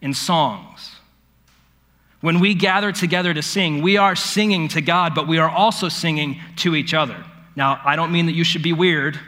in 0.00 0.14
songs. 0.14 0.96
When 2.20 2.40
we 2.40 2.54
gather 2.54 2.92
together 2.92 3.34
to 3.34 3.42
sing, 3.42 3.82
we 3.82 3.96
are 3.96 4.14
singing 4.14 4.68
to 4.68 4.80
God, 4.80 5.14
but 5.14 5.26
we 5.26 5.38
are 5.38 5.50
also 5.50 5.88
singing 5.88 6.40
to 6.56 6.74
each 6.74 6.94
other. 6.94 7.24
Now, 7.56 7.80
I 7.84 7.96
don't 7.96 8.12
mean 8.12 8.26
that 8.26 8.32
you 8.32 8.44
should 8.44 8.62
be 8.62 8.72
weird 8.72 9.18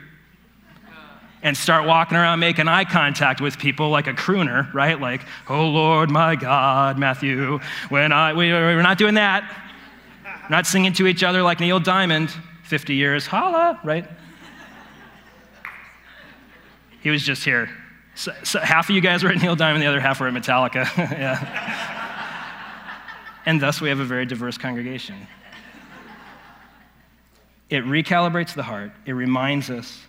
and 1.45 1.55
start 1.55 1.87
walking 1.87 2.17
around 2.17 2.41
making 2.41 2.67
eye 2.69 2.85
contact 2.85 3.41
with 3.41 3.59
people 3.59 3.91
like 3.91 4.07
a 4.07 4.15
crooner, 4.15 4.73
right? 4.73 4.99
Like, 4.99 5.21
oh 5.49 5.69
Lord, 5.69 6.11
my 6.11 6.37
God, 6.37 6.99
Matthew, 6.99 7.61
when 7.91 8.13
I, 8.13 8.33
we, 8.33 8.51
we're 8.51 8.81
not 8.81 8.97
doing 8.97 9.15
that. 9.15 9.49
We're 10.25 10.49
not 10.49 10.67
singing 10.67 10.95
to 10.95 11.07
each 11.07 11.23
other 11.23 11.43
like 11.43 11.61
Neil 11.61 11.79
Diamond, 11.79 12.35
50 12.65 12.95
years, 12.95 13.27
holla, 13.27 13.79
right? 13.85 14.09
He 17.03 17.11
was 17.11 17.23
just 17.23 17.45
here. 17.45 17.69
So, 18.15 18.33
so 18.43 18.59
half 18.61 18.89
of 18.89 18.95
you 18.95 19.03
guys 19.03 19.23
were 19.23 19.29
at 19.29 19.37
Neil 19.37 19.55
Diamond, 19.55 19.83
the 19.83 19.87
other 19.87 20.01
half 20.01 20.21
were 20.21 20.29
at 20.29 20.35
Metallica. 20.35 20.87
yeah. 20.97 22.09
and 23.45 23.61
thus 23.61 23.83
we 23.83 23.91
have 23.91 24.01
a 24.01 24.05
very 24.05 24.25
diverse 24.25 24.57
congregation. 24.57 25.27
It 27.69 27.85
recalibrates 27.85 28.55
the 28.55 28.63
heart, 28.63 28.93
it 29.05 29.13
reminds 29.13 29.69
us 29.69 30.01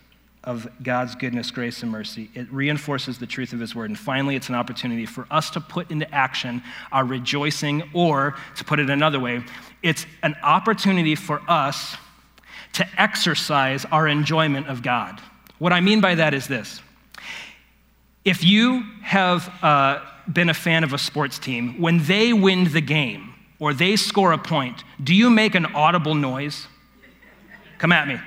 of 0.46 0.68
God's 0.84 1.16
goodness, 1.16 1.52
grace, 1.52 1.82
and 1.82 1.92
mercy. 1.92 2.30
It 2.34 2.52
reinforces 2.52 3.18
the 3.18 3.26
truth 3.26 3.54
of 3.54 3.60
His 3.60 3.76
word. 3.76 3.90
And 3.90 3.98
finally, 3.98 4.36
it's 4.36 4.50
an 4.50 4.56
opportunity 4.56 5.06
for 5.06 5.28
us 5.32 5.50
to 5.52 5.62
put 5.62 5.92
into 5.92 6.14
action 6.14 6.62
our 6.92 7.04
rejoicing, 7.04 7.84
or 7.94 8.36
to 8.56 8.64
put 8.64 8.80
it 8.80 8.90
another 8.90 9.20
way, 9.20 9.44
it's 9.84 10.06
an 10.24 10.36
opportunity 10.44 11.16
for 11.16 11.42
us 11.48 11.98
to 12.74 12.88
exercise 12.98 13.86
our 13.86 14.08
enjoyment 14.08 14.68
of 14.68 14.82
God. 14.82 15.22
What 15.60 15.74
I 15.74 15.82
mean 15.82 16.02
by 16.02 16.16
that 16.16 16.34
is 16.34 16.48
this 16.48 16.82
if 18.24 18.44
you 18.44 18.84
have 19.02 19.52
uh, 19.64 20.02
been 20.32 20.50
a 20.50 20.54
fan 20.54 20.84
of 20.84 20.94
a 20.94 20.98
sports 20.98 21.40
team, 21.40 21.80
when 21.80 22.04
they 22.06 22.34
win 22.34 22.66
the 22.66 22.82
game 22.82 23.34
or 23.60 23.74
they 23.74 23.96
score 23.96 24.34
a 24.34 24.38
point, 24.38 24.84
do 25.04 25.14
you 25.14 25.30
make 25.30 25.56
an 25.56 25.66
audible 25.68 26.16
noise? 26.16 26.68
Come 27.78 27.92
at 27.92 28.08
me 28.08 28.20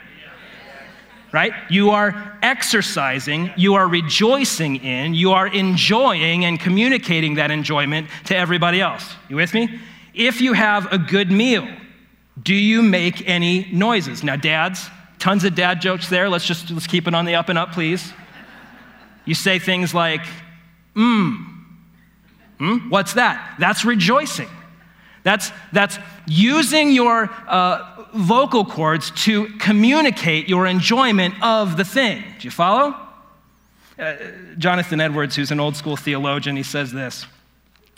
right? 1.33 1.53
You 1.69 1.91
are 1.91 2.39
exercising, 2.43 3.53
you 3.57 3.75
are 3.75 3.87
rejoicing 3.87 4.77
in, 4.77 5.15
you 5.15 5.33
are 5.33 5.47
enjoying 5.47 6.45
and 6.45 6.59
communicating 6.59 7.35
that 7.35 7.51
enjoyment 7.51 8.09
to 8.27 8.37
everybody 8.37 8.81
else. 8.81 9.15
You 9.29 9.37
with 9.37 9.53
me? 9.55 9.81
If 10.15 10.41
you 10.41 10.53
have 10.55 10.93
a 10.93 10.99
good 10.99 11.31
meal, 11.31 11.69
do 12.43 12.55
you 12.55 12.83
make 12.83 13.29
any 13.29 13.69
noises? 13.73 14.23
Now, 14.25 14.37
dads, 14.37 14.89
tons 15.19 15.45
of 15.45 15.55
dad 15.55 15.81
jokes 15.81 16.09
there. 16.09 16.29
Let's 16.29 16.47
just 16.47 16.71
let's 16.71 16.87
keep 16.87 17.07
it 17.07 17.15
on 17.15 17.25
the 17.25 17.35
up 17.35 17.49
and 17.49 17.59
up, 17.59 17.73
please. 17.73 18.13
You 19.25 19.35
say 19.35 19.59
things 19.59 19.93
like, 19.95 20.25
mmm. 20.95 21.55
Hmm? 22.59 22.91
What's 22.91 23.15
that? 23.15 23.57
That's 23.59 23.85
rejoicing. 23.85 24.49
That's, 25.23 25.51
that's 25.73 25.99
using 26.27 26.91
your 26.93 27.31
uh, 27.47 28.05
vocal 28.15 28.65
cords 28.65 29.11
to 29.25 29.47
communicate 29.59 30.49
your 30.49 30.67
enjoyment 30.67 31.35
of 31.43 31.77
the 31.77 31.85
thing. 31.85 32.25
Do 32.39 32.47
you 32.47 32.51
follow? 32.51 32.97
Uh, 33.99 34.15
Jonathan 34.59 35.01
Edwards, 35.01 35.37
who's 35.37 35.51
an 35.51 35.61
old 35.61 35.77
school 35.77 35.97
theologian, 35.97 36.57
he 36.57 36.63
says 36.63 36.93
this. 36.93 37.27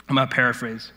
I'm 0.08 0.16
going 0.16 0.28
to 0.28 0.34
paraphrase. 0.34 0.92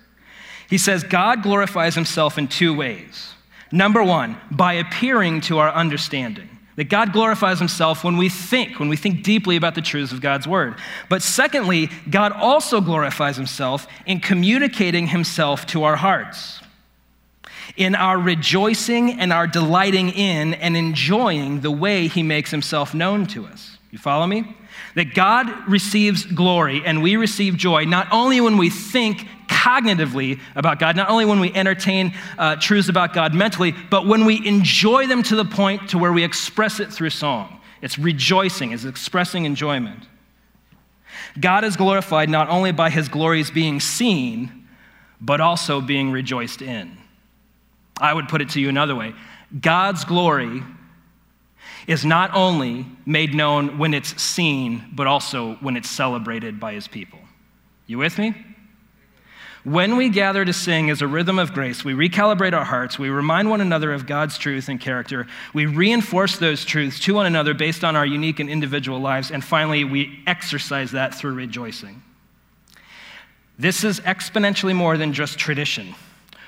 He 0.69 0.77
says, 0.77 1.03
God 1.03 1.43
glorifies 1.43 1.93
himself 1.93 2.37
in 2.37 2.47
two 2.47 2.73
ways. 2.73 3.33
Number 3.71 4.03
one, 4.03 4.37
by 4.49 4.73
appearing 4.73 5.41
to 5.41 5.59
our 5.59 5.71
understanding. 5.71 6.49
That 6.75 6.85
God 6.85 7.13
glorifies 7.13 7.59
himself 7.59 8.03
when 8.03 8.17
we 8.17 8.29
think, 8.29 8.79
when 8.79 8.89
we 8.89 8.95
think 8.95 9.23
deeply 9.23 9.55
about 9.55 9.75
the 9.75 9.81
truths 9.81 10.11
of 10.11 10.21
God's 10.21 10.47
word. 10.47 10.75
But 11.07 11.21
secondly, 11.21 11.89
God 12.09 12.31
also 12.31 12.81
glorifies 12.81 13.37
himself 13.37 13.87
in 14.05 14.19
communicating 14.19 15.07
himself 15.07 15.65
to 15.67 15.83
our 15.83 15.95
hearts 15.95 16.61
in 17.75 17.95
our 17.95 18.19
rejoicing 18.19 19.19
and 19.19 19.33
our 19.33 19.47
delighting 19.47 20.09
in 20.09 20.53
and 20.55 20.77
enjoying 20.77 21.61
the 21.61 21.71
way 21.71 22.07
he 22.07 22.21
makes 22.21 22.51
himself 22.51 22.93
known 22.93 23.25
to 23.27 23.45
us. 23.45 23.77
You 23.91 23.97
follow 23.97 24.27
me? 24.27 24.55
That 24.95 25.13
God 25.13 25.69
receives 25.69 26.25
glory 26.25 26.81
and 26.85 27.01
we 27.01 27.15
receive 27.15 27.57
joy 27.57 27.85
not 27.85 28.07
only 28.11 28.41
when 28.41 28.57
we 28.57 28.69
think 28.69 29.27
cognitively 29.47 30.39
about 30.55 30.79
God, 30.79 30.95
not 30.95 31.09
only 31.09 31.25
when 31.25 31.39
we 31.39 31.53
entertain 31.53 32.13
uh, 32.37 32.55
truths 32.57 32.89
about 32.89 33.13
God 33.13 33.33
mentally, 33.33 33.73
but 33.89 34.05
when 34.07 34.25
we 34.25 34.45
enjoy 34.45 35.07
them 35.07 35.23
to 35.23 35.35
the 35.35 35.45
point 35.45 35.89
to 35.89 35.97
where 35.97 36.11
we 36.11 36.23
express 36.23 36.79
it 36.79 36.91
through 36.91 37.11
song. 37.11 37.59
It's 37.81 37.99
rejoicing, 37.99 38.71
it's 38.71 38.85
expressing 38.85 39.45
enjoyment. 39.45 40.07
God 41.39 41.63
is 41.63 41.75
glorified 41.75 42.29
not 42.29 42.49
only 42.49 42.71
by 42.71 42.89
his 42.89 43.09
glories 43.09 43.51
being 43.51 43.79
seen, 43.79 44.67
but 45.19 45.41
also 45.41 45.81
being 45.81 46.11
rejoiced 46.11 46.61
in. 46.61 46.97
I 47.97 48.13
would 48.13 48.27
put 48.27 48.41
it 48.41 48.49
to 48.49 48.59
you 48.59 48.69
another 48.69 48.95
way 48.95 49.13
God's 49.59 50.03
glory 50.03 50.63
is 51.87 52.05
not 52.05 52.33
only 52.33 52.85
made 53.05 53.33
known 53.33 53.77
when 53.77 53.93
it's 53.93 54.21
seen, 54.21 54.83
but 54.93 55.07
also 55.07 55.55
when 55.55 55.75
it's 55.75 55.89
celebrated 55.89 56.59
by 56.59 56.73
his 56.73 56.87
people. 56.87 57.19
You 57.87 57.97
with 57.97 58.17
me? 58.17 58.33
When 59.63 59.95
we 59.95 60.09
gather 60.09 60.43
to 60.43 60.51
sing 60.51 60.89
as 60.89 61.01
a 61.01 61.07
rhythm 61.07 61.39
of 61.39 61.53
grace, 61.53 61.85
we 61.85 61.93
recalibrate 61.93 62.53
our 62.53 62.65
hearts, 62.65 62.99
we 62.99 63.09
remind 63.09 63.49
one 63.49 63.61
another 63.61 63.93
of 63.93 64.05
God's 64.05 64.37
truth 64.37 64.67
and 64.67 64.79
character, 64.79 65.25
we 65.53 65.65
reinforce 65.67 66.37
those 66.37 66.65
truths 66.65 66.99
to 67.01 67.13
one 67.13 67.25
another 67.25 67.53
based 67.53 67.85
on 67.85 67.95
our 67.95 68.05
unique 68.05 68.41
and 68.41 68.49
individual 68.49 68.99
lives, 68.99 69.31
and 69.31 69.41
finally, 69.41 69.85
we 69.85 70.21
exercise 70.27 70.91
that 70.91 71.15
through 71.15 71.33
rejoicing. 71.33 72.03
This 73.57 73.85
is 73.85 74.01
exponentially 74.01 74.75
more 74.75 74.97
than 74.97 75.13
just 75.13 75.37
tradition 75.37 75.95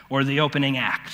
or 0.09 0.25
the 0.25 0.41
opening 0.41 0.77
act. 0.77 1.13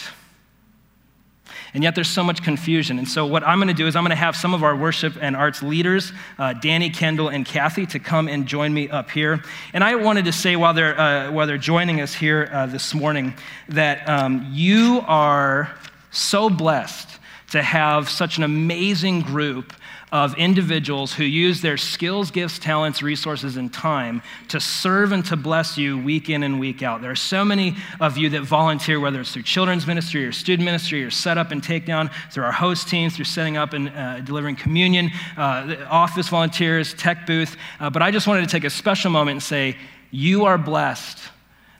And 1.73 1.83
yet 1.83 1.95
there's 1.95 2.09
so 2.09 2.23
much 2.23 2.43
confusion. 2.43 2.99
And 2.99 3.07
so, 3.07 3.25
what 3.25 3.47
I'm 3.47 3.57
going 3.59 3.69
to 3.69 3.73
do 3.73 3.87
is 3.87 3.95
I'm 3.95 4.03
going 4.03 4.09
to 4.09 4.15
have 4.15 4.35
some 4.35 4.53
of 4.53 4.63
our 4.63 4.75
worship 4.75 5.17
and 5.21 5.35
arts 5.35 5.63
leaders, 5.63 6.11
uh, 6.37 6.53
Danny, 6.53 6.89
Kendall, 6.89 7.29
and 7.29 7.45
Kathy, 7.45 7.85
to 7.87 7.99
come 7.99 8.27
and 8.27 8.45
join 8.45 8.73
me 8.73 8.89
up 8.89 9.09
here. 9.09 9.41
And 9.73 9.83
I 9.83 9.95
wanted 9.95 10.25
to 10.25 10.33
say 10.33 10.55
while 10.55 10.73
they're, 10.73 10.99
uh, 10.99 11.31
while 11.31 11.47
they're 11.47 11.57
joining 11.57 12.01
us 12.01 12.13
here 12.13 12.49
uh, 12.51 12.65
this 12.65 12.93
morning 12.93 13.33
that 13.69 14.07
um, 14.09 14.47
you 14.51 15.01
are 15.07 15.73
so 16.11 16.49
blessed 16.49 17.07
to 17.51 17.61
have 17.61 18.09
such 18.09 18.37
an 18.37 18.43
amazing 18.43 19.21
group 19.21 19.73
of 20.11 20.35
individuals 20.35 21.13
who 21.13 21.23
use 21.23 21.61
their 21.61 21.77
skills, 21.77 22.31
gifts, 22.31 22.59
talents, 22.59 23.01
resources, 23.01 23.55
and 23.55 23.73
time 23.73 24.21
to 24.49 24.59
serve 24.59 25.13
and 25.13 25.23
to 25.25 25.37
bless 25.37 25.77
you 25.77 25.97
week 25.97 26.29
in 26.29 26.43
and 26.43 26.59
week 26.59 26.83
out. 26.83 27.01
There 27.01 27.11
are 27.11 27.15
so 27.15 27.45
many 27.45 27.75
of 27.99 28.17
you 28.17 28.29
that 28.29 28.41
volunteer, 28.41 28.99
whether 28.99 29.21
it's 29.21 29.31
through 29.31 29.43
children's 29.43 29.87
ministry 29.87 30.25
or 30.25 30.33
student 30.33 30.65
ministry 30.65 31.03
or 31.03 31.11
set 31.11 31.37
up 31.37 31.51
and 31.51 31.61
takedown, 31.61 32.11
through 32.31 32.43
our 32.43 32.51
host 32.51 32.89
team, 32.89 33.09
through 33.09 33.25
setting 33.25 33.55
up 33.55 33.73
and 33.73 33.89
uh, 33.89 34.19
delivering 34.19 34.57
communion, 34.57 35.11
uh, 35.37 35.75
office 35.89 36.27
volunteers, 36.27 36.93
tech 36.95 37.25
booth. 37.25 37.55
Uh, 37.79 37.89
but 37.89 38.01
I 38.01 38.11
just 38.11 38.27
wanted 38.27 38.41
to 38.41 38.47
take 38.47 38.65
a 38.65 38.69
special 38.69 39.11
moment 39.11 39.35
and 39.35 39.43
say, 39.43 39.77
you 40.11 40.43
are 40.43 40.57
blessed 40.57 41.19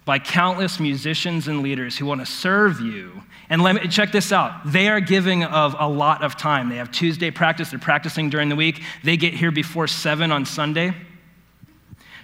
by 0.06 0.20
countless 0.20 0.80
musicians 0.80 1.48
and 1.48 1.62
leaders 1.62 1.98
who 1.98 2.06
want 2.06 2.22
to 2.22 2.26
serve 2.26 2.80
you 2.80 3.22
and 3.52 3.62
let 3.62 3.76
me 3.76 3.88
check 3.90 4.14
this 4.14 4.32
out. 4.32 4.54
They 4.66 4.88
are 4.88 5.02
giving 5.02 5.44
of 5.44 5.76
a 5.78 5.88
lot 5.88 6.24
of 6.24 6.38
time. 6.38 6.70
They 6.70 6.78
have 6.78 6.90
Tuesday 6.90 7.30
practice, 7.30 7.70
they're 7.70 7.80
practicing 7.80 8.30
during 8.30 8.48
the 8.48 8.56
week. 8.56 8.82
They 9.04 9.18
get 9.18 9.34
here 9.34 9.52
before 9.52 9.88
7 9.88 10.32
on 10.32 10.46
Sunday. 10.46 10.90
Do 10.90 10.96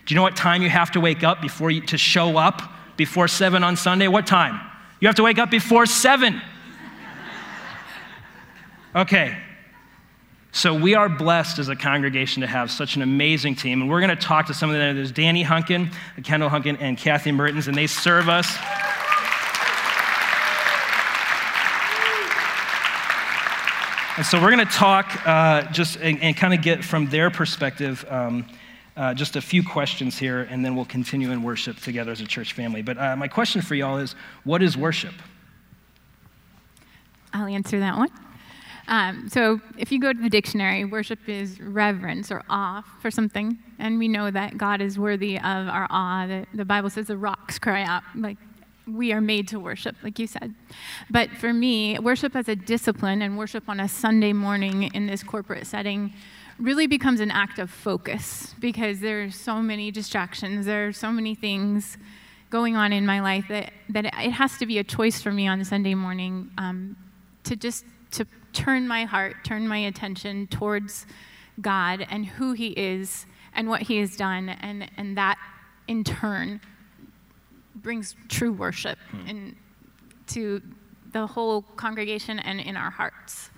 you 0.07 0.15
know 0.15 0.22
what 0.22 0.38
time 0.38 0.62
you 0.62 0.69
have 0.69 0.91
to 0.91 1.01
wake 1.01 1.24
up 1.24 1.41
before 1.41 1.69
you, 1.69 1.81
to 1.88 1.98
show 1.98 2.38
up 2.38 2.62
before 2.96 3.27
7 3.27 3.62
on 3.62 3.75
Sunday? 3.75 4.07
What 4.07 4.25
time? 4.25 4.57
You 5.01 5.10
have 5.10 5.15
to 5.17 5.24
wake 5.24 5.38
up 5.38 5.51
before 5.51 5.86
7. 5.86 6.41
Okay. 8.96 9.38
So 10.53 10.74
we 10.74 10.96
are 10.96 11.10
blessed 11.10 11.60
as 11.60 11.67
a 11.67 11.75
congregation 11.75 12.39
to 12.39 12.48
have 12.48 12.72
such 12.72 12.96
an 12.96 13.01
amazing 13.01 13.55
team. 13.55 13.81
And 13.81 13.89
we're 13.89 14.00
going 14.00 14.10
to 14.10 14.15
talk 14.15 14.48
to 14.48 14.53
some 14.53 14.69
of 14.69 14.77
them. 14.77 14.96
There's 14.96 15.12
Danny 15.12 15.43
Hunkin, 15.43 15.91
Kendall 16.24 16.50
Hunkin, 16.50 16.77
and 16.79 16.98
Kathy 16.98 17.34
Mertens, 17.34 17.67
and 17.67 17.75
they 17.75 17.86
serve 17.86 18.29
us. 18.29 18.57
And 24.17 24.25
so 24.25 24.41
we're 24.41 24.50
going 24.50 24.65
to 24.65 24.74
talk 24.74 25.27
uh, 25.27 25.71
just 25.71 25.97
and, 25.97 26.19
and 26.24 26.36
kind 26.36 26.51
of 26.51 26.63
get 26.63 26.83
from 26.83 27.05
their 27.05 27.29
perspective 27.29 28.03
um, 28.09 28.47
uh, 28.95 29.13
just 29.13 29.36
a 29.36 29.41
few 29.41 29.63
questions 29.63 30.17
here, 30.17 30.47
and 30.50 30.65
then 30.65 30.75
we'll 30.75 30.86
continue 30.86 31.29
in 31.29 31.43
worship 31.43 31.77
together 31.77 32.12
as 32.12 32.19
a 32.19 32.25
church 32.25 32.53
family. 32.53 32.81
But 32.81 32.97
uh, 32.97 33.15
my 33.15 33.27
question 33.27 33.62
for 33.62 33.75
y'all 33.75 34.00
is 34.00 34.15
what 34.43 34.63
is 34.63 34.75
worship? 34.75 35.13
I'll 37.31 37.45
answer 37.45 37.79
that 37.79 37.95
one. 37.95 38.09
Um, 38.88 39.29
so, 39.29 39.62
if 39.77 39.91
you 39.91 40.00
go 40.00 40.12
to 40.12 40.19
the 40.19 40.29
dictionary, 40.29 40.83
worship 40.83 41.19
is 41.29 41.62
reverence 41.62 42.31
or 42.31 42.41
awe 42.50 42.81
for 43.00 43.12
something, 43.12 43.59
and 43.77 44.00
we 44.00 44.07
know 44.07 44.31
that 44.31 44.57
God 44.57 44.81
is 44.81 44.97
worthy 44.97 45.38
of 45.38 45.67
our 45.67 45.86
awe. 45.91 46.25
The, 46.25 46.47
the 46.55 46.65
Bible 46.65 46.89
says 46.89 47.05
the 47.05 47.17
rocks 47.17 47.59
cry 47.59 47.83
out, 47.83 48.01
like 48.15 48.38
we 48.88 49.12
are 49.12 49.22
made 49.22 49.48
to 49.50 49.60
worship, 49.60 49.96
like 50.03 50.17
you 50.20 50.27
said. 50.27 50.56
But 51.10 51.29
for 51.32 51.53
me, 51.53 52.00
worship 52.00 52.36
as 52.36 52.48
a 52.48 52.56
discipline 52.56 53.22
and 53.22 53.38
worship 53.38 53.67
on 53.67 53.79
a 53.79 53.88
Sunday 53.88 54.34
morning 54.34 54.84
in 54.94 55.08
this 55.08 55.24
corporate 55.24 55.67
setting 55.67 56.13
really 56.60 56.88
becomes 56.88 57.20
an 57.20 57.29
act 57.29 57.60
of 57.60 57.70
focus 57.70 58.56
because 58.60 59.00
there 59.00 59.24
are 59.24 59.32
so 59.32 59.62
many 59.62 59.91
distractions, 59.91 60.65
there 60.65 60.88
are 60.88 60.94
so 60.94 61.12
many 61.12 61.36
things 61.36 61.98
going 62.50 62.75
on 62.75 62.94
in 62.94 63.06
my 63.06 63.20
life 63.20 63.46
that, 63.50 63.74
that 63.89 64.06
it 64.06 64.13
has 64.13 64.58
to 64.58 64.65
be 64.65 64.79
a 64.79 64.84
choice 64.84 65.22
for 65.22 65.32
me 65.32 65.48
on 65.48 65.63
Sunday 65.63 65.94
morning 65.94 66.50
um, 66.58 66.96
to 67.44 67.56
just 67.56 67.86
to 68.12 68.25
turn 68.53 68.88
my 68.88 69.03
heart, 69.03 69.36
turn 69.44 69.67
my 69.67 69.77
attention 69.77 70.48
towards 70.48 71.06
God 71.60 72.06
and 72.10 72.25
who 72.25 72.53
He 72.53 72.67
is 72.70 73.25
and 73.53 73.67
what 73.67 73.84
He 73.84 73.98
has 73.98 74.15
done, 74.15 74.50
and, 74.50 74.89
and 74.98 75.17
that 75.17 75.38
in 75.88 76.03
turn 76.03 76.62
brings 77.81 78.15
true 78.27 78.51
worship 78.51 78.98
hmm. 79.12 79.27
in, 79.27 79.55
to 80.27 80.62
the 81.12 81.25
whole 81.25 81.62
congregation 81.62 82.39
and 82.39 82.60
in 82.60 82.75
our 82.75 82.89
hearts. 82.89 83.50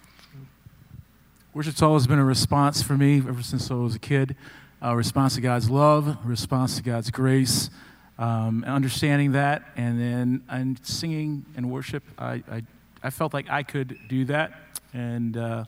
Worship's 1.54 1.82
always 1.82 2.06
been 2.06 2.20
a 2.20 2.26
response 2.26 2.82
for 2.82 2.96
me 2.96 3.18
ever 3.18 3.42
since 3.42 3.72
I 3.72 3.74
was 3.74 3.96
a 3.96 4.00
kid 4.00 4.36
a 4.82 4.96
response 4.96 5.36
to 5.36 5.42
God's 5.42 5.70
love, 5.70 6.08
a 6.08 6.20
response 6.24 6.78
to 6.78 6.84
God's 6.84 7.12
grace, 7.12 7.70
um, 8.18 8.64
and 8.64 8.74
understanding 8.74 9.34
that, 9.34 9.64
and 9.76 10.00
then 10.00 10.44
and 10.50 10.80
singing 10.86 11.46
and 11.56 11.70
worship. 11.70 12.04
I, 12.18 12.44
I, 12.50 12.64
I 13.04 13.10
felt 13.10 13.34
like 13.34 13.50
I 13.50 13.64
could 13.64 13.98
do 14.08 14.26
that 14.26 14.54
and, 14.94 15.36
uh, 15.36 15.66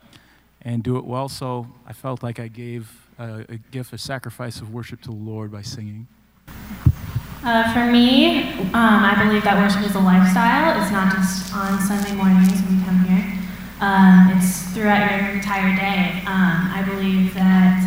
and 0.61 0.83
do 0.83 0.97
it 0.97 1.05
well, 1.05 1.29
so 1.29 1.67
I 1.85 1.93
felt 1.93 2.23
like 2.23 2.39
I 2.39 2.47
gave 2.47 2.89
a, 3.19 3.45
a 3.49 3.57
gift, 3.71 3.93
a 3.93 3.97
sacrifice 3.97 4.61
of 4.61 4.73
worship 4.73 5.01
to 5.01 5.09
the 5.09 5.15
Lord 5.15 5.51
by 5.51 5.61
singing. 5.61 6.07
Uh, 7.43 7.73
for 7.73 7.91
me, 7.91 8.53
um, 8.69 9.01
I 9.01 9.17
believe 9.25 9.43
that 9.43 9.57
worship 9.57 9.81
is 9.81 9.95
a 9.95 9.99
lifestyle. 9.99 10.79
It's 10.79 10.91
not 10.91 11.09
just 11.09 11.49
on 11.55 11.81
Sunday 11.81 12.13
mornings 12.13 12.53
when 12.61 12.77
we 12.77 12.85
come 12.85 13.01
here. 13.09 13.25
Um, 13.81 14.37
it's 14.37 14.69
throughout 14.77 15.09
your 15.09 15.33
entire 15.33 15.75
day. 15.75 16.21
Um, 16.29 16.69
I 16.69 16.85
believe 16.85 17.33
that 17.33 17.81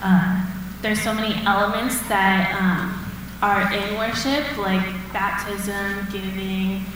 uh, 0.00 0.46
there's 0.82 1.02
so 1.02 1.12
many 1.12 1.34
elements 1.46 1.98
that 2.06 2.54
um, 2.54 2.94
are 3.42 3.66
in 3.74 3.98
worship, 3.98 4.56
like 4.56 4.86
baptism, 5.12 6.06
giving, 6.12 6.86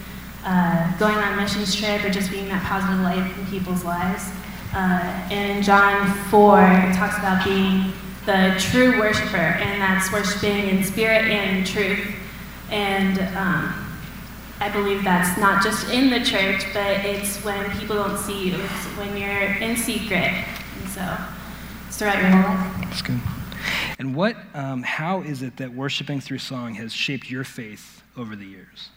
uh, 0.44 0.96
going 0.96 1.18
on 1.18 1.36
missions 1.36 1.74
trip, 1.74 2.04
or 2.04 2.10
just 2.10 2.30
being 2.30 2.46
that 2.50 2.62
positive 2.62 3.00
light 3.00 3.26
in 3.36 3.46
people's 3.46 3.82
lives. 3.82 4.30
Uh, 4.72 5.26
in 5.32 5.60
John 5.60 6.06
4, 6.30 6.62
it 6.86 6.94
talks 6.94 7.18
about 7.18 7.44
being 7.44 7.90
the 8.26 8.54
true 8.58 8.98
worshiper, 8.98 9.36
and 9.36 9.80
that's 9.80 10.12
worshiping 10.12 10.68
in 10.68 10.84
spirit 10.84 11.24
and 11.24 11.58
in 11.58 11.64
truth. 11.64 12.14
And 12.70 13.18
um, 13.36 13.86
I 14.60 14.68
believe 14.70 15.02
that's 15.02 15.38
not 15.38 15.62
just 15.62 15.90
in 15.90 16.10
the 16.10 16.24
church, 16.24 16.64
but 16.74 17.04
it's 17.04 17.42
when 17.44 17.70
people 17.78 17.96
don't 17.96 18.18
see 18.18 18.50
you. 18.50 18.56
It's 18.56 18.84
when 18.98 19.16
you're 19.16 19.54
in 19.56 19.76
secret. 19.76 20.44
And 20.80 20.88
so 20.88 21.16
it's 21.88 21.98
throughout 21.98 22.20
your 22.20 22.30
whole. 22.30 22.80
That's 22.84 23.02
good. 23.02 23.20
And 23.98 24.14
what, 24.14 24.36
um, 24.54 24.82
how 24.82 25.22
is 25.22 25.42
it 25.42 25.56
that 25.56 25.72
worshiping 25.72 26.20
through 26.20 26.38
song 26.38 26.74
has 26.74 26.92
shaped 26.92 27.30
your 27.30 27.44
faith 27.44 28.02
over 28.16 28.36
the 28.36 28.46
years? 28.46 28.90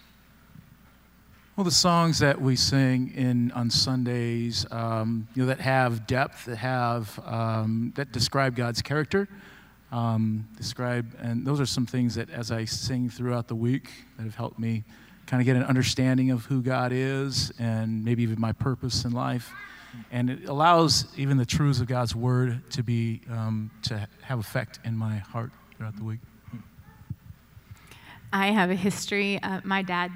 Well, 1.56 1.66
the 1.66 1.70
songs 1.70 2.18
that 2.18 2.42
we 2.42 2.56
sing 2.56 3.14
in 3.14 3.52
on 3.52 3.70
Sundays, 3.70 4.66
um, 4.72 5.28
you 5.36 5.44
know, 5.44 5.50
that 5.50 5.60
have 5.60 6.08
depth, 6.08 6.46
that 6.46 6.56
have 6.56 7.20
um, 7.24 7.94
that 7.96 8.12
describe 8.12 8.56
God's 8.56 8.82
character, 8.82 9.30
um, 9.92 10.48
describe, 10.58 11.16
and 11.20 11.46
those 11.46 11.60
are 11.60 11.68
some 11.68 11.86
things 11.86 12.16
that, 12.16 12.32
as 12.32 12.52
I 12.52 12.66
sing 12.66 13.08
throughout 13.08 13.48
the 13.48 13.54
week, 13.54 13.92
that 14.18 14.24
have 14.24 14.34
helped 14.34 14.58
me 14.58 14.84
kind 15.28 15.42
of 15.42 15.46
get 15.46 15.56
an 15.56 15.62
understanding 15.62 16.32
of 16.32 16.44
who 16.46 16.64
God 16.64 16.92
is 16.92 17.54
and 17.60 18.04
maybe 18.04 18.24
even 18.24 18.42
my 18.42 18.54
purpose 18.54 19.06
in 19.06 19.12
life. 19.12 19.52
And 20.12 20.32
it 20.32 20.50
allows 20.50 21.06
even 21.18 21.38
the 21.38 21.46
truths 21.46 21.80
of 21.80 21.86
God's 21.86 22.16
word 22.16 22.68
to 22.72 22.82
be 22.82 23.22
um, 23.30 23.70
to 23.84 24.08
have 24.24 24.40
effect 24.40 24.80
in 24.84 24.98
my 24.98 25.18
heart 25.18 25.52
throughout 25.78 25.98
the 25.98 26.04
week. 26.04 26.20
I 28.32 28.48
have 28.48 28.72
a 28.72 28.76
history. 28.76 29.40
Uh, 29.44 29.62
my 29.64 29.84
dad 29.84 30.12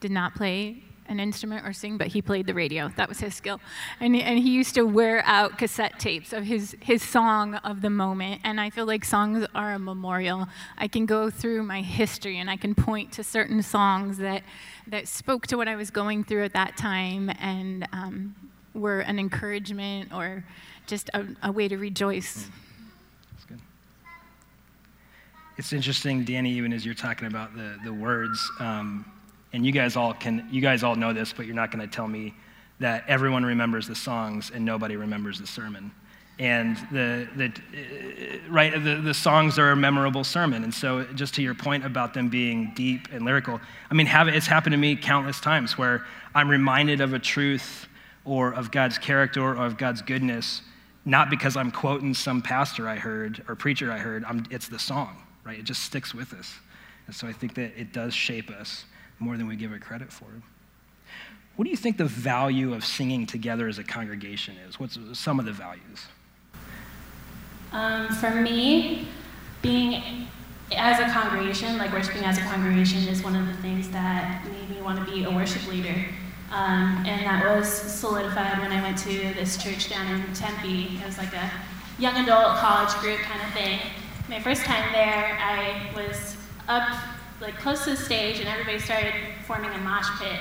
did 0.00 0.10
not 0.10 0.34
play 0.34 0.82
an 1.08 1.18
instrument 1.18 1.66
or 1.66 1.72
sing, 1.72 1.96
but 1.96 2.08
he 2.08 2.22
played 2.22 2.46
the 2.46 2.54
radio. 2.54 2.88
That 2.96 3.08
was 3.08 3.18
his 3.20 3.34
skill. 3.34 3.60
And, 3.98 4.14
and 4.14 4.38
he 4.38 4.50
used 4.50 4.74
to 4.74 4.82
wear 4.82 5.22
out 5.24 5.58
cassette 5.58 5.98
tapes 5.98 6.32
of 6.32 6.44
his, 6.44 6.76
his 6.80 7.02
song 7.02 7.54
of 7.56 7.80
the 7.80 7.90
moment. 7.90 8.42
And 8.44 8.60
I 8.60 8.70
feel 8.70 8.86
like 8.86 9.04
songs 9.04 9.46
are 9.54 9.72
a 9.72 9.78
memorial. 9.78 10.48
I 10.76 10.86
can 10.86 11.06
go 11.06 11.30
through 11.30 11.62
my 11.62 11.80
history 11.80 12.38
and 12.38 12.50
I 12.50 12.56
can 12.56 12.74
point 12.74 13.12
to 13.12 13.24
certain 13.24 13.62
songs 13.62 14.18
that, 14.18 14.42
that 14.86 15.08
spoke 15.08 15.46
to 15.48 15.56
what 15.56 15.66
I 15.66 15.76
was 15.76 15.90
going 15.90 16.24
through 16.24 16.44
at 16.44 16.52
that 16.52 16.76
time 16.76 17.30
and 17.40 17.88
um, 17.92 18.36
were 18.74 19.00
an 19.00 19.18
encouragement 19.18 20.12
or 20.12 20.44
just 20.86 21.10
a, 21.14 21.26
a 21.42 21.50
way 21.50 21.68
to 21.68 21.78
rejoice. 21.78 22.44
Hmm. 22.44 22.50
That's 23.32 23.44
good. 23.46 23.60
It's 25.56 25.72
interesting, 25.72 26.24
Danny, 26.24 26.50
even 26.52 26.72
as 26.72 26.84
you're 26.84 26.94
talking 26.94 27.26
about 27.26 27.56
the, 27.56 27.78
the 27.82 27.92
words. 27.92 28.46
Um, 28.60 29.04
and 29.52 29.64
you 29.64 29.72
guys 29.72 29.96
all 29.96 30.14
can 30.14 30.46
you 30.50 30.60
guys 30.60 30.82
all 30.82 30.94
know 30.94 31.12
this 31.12 31.32
but 31.32 31.46
you're 31.46 31.54
not 31.54 31.70
going 31.70 31.86
to 31.86 31.92
tell 31.92 32.08
me 32.08 32.34
that 32.80 33.04
everyone 33.08 33.44
remembers 33.44 33.88
the 33.88 33.94
songs 33.94 34.50
and 34.54 34.64
nobody 34.64 34.96
remembers 34.96 35.40
the 35.40 35.46
sermon. 35.46 35.90
And 36.38 36.76
the, 36.92 37.28
the 37.34 37.46
uh, 37.46 38.52
right 38.52 38.72
the, 38.72 39.00
the 39.02 39.14
songs 39.14 39.58
are 39.58 39.72
a 39.72 39.76
memorable 39.76 40.22
sermon. 40.22 40.62
And 40.62 40.72
so 40.72 41.02
just 41.14 41.34
to 41.34 41.42
your 41.42 41.54
point 41.54 41.84
about 41.84 42.14
them 42.14 42.28
being 42.28 42.72
deep 42.76 43.08
and 43.12 43.24
lyrical 43.24 43.60
i 43.90 43.94
mean 43.94 44.06
have, 44.06 44.28
it's 44.28 44.46
happened 44.46 44.72
to 44.72 44.76
me 44.76 44.94
countless 44.94 45.40
times 45.40 45.76
where 45.76 46.04
i'm 46.34 46.48
reminded 46.48 47.00
of 47.00 47.12
a 47.12 47.18
truth 47.18 47.88
or 48.24 48.52
of 48.52 48.70
god's 48.70 48.98
character 48.98 49.42
or 49.42 49.56
of 49.56 49.76
god's 49.76 50.00
goodness 50.00 50.62
not 51.04 51.28
because 51.28 51.56
i'm 51.56 51.72
quoting 51.72 52.14
some 52.14 52.40
pastor 52.40 52.88
i 52.88 52.94
heard 52.94 53.42
or 53.48 53.56
preacher 53.56 53.90
i 53.90 53.98
heard. 53.98 54.24
I'm, 54.24 54.44
it's 54.50 54.68
the 54.68 54.78
song 54.78 55.24
right? 55.44 55.58
It 55.60 55.64
just 55.64 55.82
sticks 55.82 56.14
with 56.14 56.34
us. 56.34 56.54
And 57.06 57.16
so 57.16 57.26
i 57.26 57.32
think 57.32 57.54
that 57.54 57.72
it 57.76 57.92
does 57.92 58.14
shape 58.14 58.50
us 58.50 58.84
more 59.18 59.36
than 59.36 59.46
we 59.46 59.56
give 59.56 59.72
it 59.72 59.80
credit 59.80 60.12
for. 60.12 60.26
What 61.56 61.64
do 61.64 61.70
you 61.70 61.76
think 61.76 61.96
the 61.96 62.04
value 62.04 62.72
of 62.72 62.84
singing 62.84 63.26
together 63.26 63.66
as 63.66 63.78
a 63.78 63.84
congregation 63.84 64.56
is? 64.68 64.78
What's 64.78 64.96
some 65.14 65.40
of 65.40 65.44
the 65.44 65.52
values? 65.52 66.06
Um, 67.72 68.08
for 68.14 68.30
me, 68.30 69.08
being 69.60 70.28
as 70.76 71.00
a 71.00 71.12
congregation, 71.12 71.76
like 71.78 71.92
worshiping 71.92 72.24
as 72.24 72.38
a 72.38 72.42
congregation, 72.42 72.98
is 73.08 73.24
one 73.24 73.34
of 73.34 73.46
the 73.46 73.54
things 73.54 73.88
that 73.90 74.44
made 74.44 74.70
me 74.70 74.80
want 74.82 75.04
to 75.04 75.12
be 75.12 75.24
a 75.24 75.30
worship 75.30 75.66
leader. 75.66 75.96
Um, 76.52 77.04
and 77.04 77.26
that 77.26 77.44
was 77.44 77.68
solidified 77.68 78.58
when 78.60 78.72
I 78.72 78.80
went 78.80 78.96
to 78.98 79.08
this 79.08 79.62
church 79.62 79.90
down 79.90 80.06
in 80.14 80.32
Tempe. 80.34 80.98
It 81.00 81.04
was 81.04 81.18
like 81.18 81.34
a 81.34 81.50
young 81.98 82.16
adult 82.22 82.56
college 82.58 82.94
group 83.00 83.18
kind 83.18 83.42
of 83.42 83.52
thing. 83.52 83.80
My 84.28 84.40
first 84.40 84.62
time 84.64 84.92
there, 84.92 85.38
I 85.42 85.90
was 85.94 86.36
up 86.68 86.88
like 87.40 87.58
close 87.58 87.84
to 87.84 87.90
the 87.90 87.96
stage, 87.96 88.40
and 88.40 88.48
everybody 88.48 88.78
started 88.78 89.12
forming 89.46 89.70
a 89.70 89.78
mosh 89.78 90.08
pit. 90.20 90.38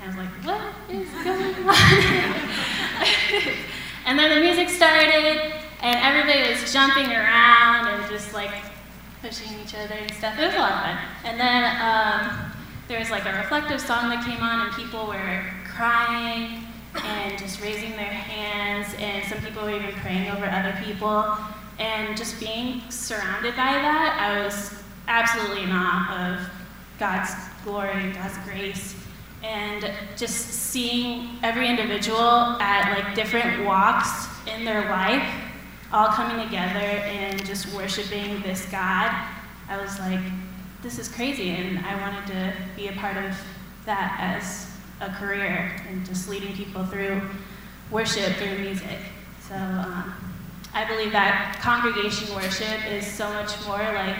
And 0.00 0.02
I 0.02 0.06
was 0.06 0.16
like, 0.16 0.28
what 0.44 0.60
is 0.90 1.08
going 1.24 1.54
on? 1.68 1.74
and 4.06 4.18
then 4.18 4.34
the 4.34 4.40
music 4.40 4.68
started, 4.68 5.52
and 5.82 5.96
everybody 6.02 6.50
was 6.50 6.72
jumping 6.72 7.06
around 7.06 7.86
and 7.88 8.10
just 8.10 8.32
like 8.32 8.50
pushing 9.20 9.48
each 9.60 9.74
other 9.74 9.94
and 9.94 10.10
stuff. 10.12 10.38
It 10.38 10.46
was 10.46 10.54
a 10.54 10.58
lot 10.58 10.72
of 10.72 10.80
fun. 10.80 10.98
And 11.24 11.38
then 11.40 11.64
um, 11.82 12.52
there 12.88 12.98
was 12.98 13.10
like 13.10 13.26
a 13.26 13.36
reflective 13.36 13.80
song 13.80 14.08
that 14.10 14.24
came 14.24 14.42
on, 14.42 14.66
and 14.66 14.74
people 14.74 15.06
were 15.06 15.44
crying 15.66 16.64
and 17.04 17.38
just 17.38 17.60
raising 17.60 17.92
their 17.92 18.06
hands, 18.06 18.94
and 18.98 19.24
some 19.26 19.38
people 19.40 19.64
were 19.64 19.76
even 19.76 19.92
praying 19.96 20.30
over 20.30 20.46
other 20.46 20.74
people. 20.84 21.36
And 21.78 22.16
just 22.16 22.40
being 22.40 22.82
surrounded 22.90 23.54
by 23.54 23.72
that, 23.72 24.16
I 24.18 24.42
was 24.44 24.72
absolutely 25.08 25.64
in 25.64 25.70
awe 25.72 26.36
of 26.38 26.48
God's 26.98 27.32
glory, 27.64 27.90
and 27.90 28.14
God's 28.14 28.38
grace, 28.44 28.94
and 29.42 29.90
just 30.16 30.36
seeing 30.36 31.30
every 31.42 31.68
individual 31.68 32.20
at 32.60 32.96
like 32.96 33.14
different 33.14 33.64
walks 33.64 34.28
in 34.46 34.64
their 34.64 34.88
life, 34.90 35.26
all 35.92 36.08
coming 36.08 36.44
together 36.44 36.78
and 36.78 37.44
just 37.46 37.74
worshiping 37.74 38.42
this 38.42 38.66
God. 38.66 39.10
I 39.68 39.80
was 39.80 39.98
like, 39.98 40.20
this 40.82 40.98
is 40.98 41.08
crazy, 41.08 41.50
and 41.50 41.84
I 41.84 42.00
wanted 42.00 42.26
to 42.28 42.52
be 42.76 42.88
a 42.88 42.92
part 42.92 43.16
of 43.16 43.36
that 43.86 44.16
as 44.20 44.70
a 45.00 45.12
career 45.14 45.76
and 45.88 46.04
just 46.04 46.28
leading 46.28 46.54
people 46.54 46.84
through 46.84 47.22
worship 47.90 48.34
through 48.36 48.58
music. 48.58 48.98
So 49.48 49.54
um, 49.54 50.14
I 50.74 50.84
believe 50.86 51.12
that 51.12 51.58
congregation 51.62 52.34
worship 52.34 52.84
is 52.90 53.06
so 53.06 53.32
much 53.32 53.50
more 53.66 53.78
like 53.78 54.18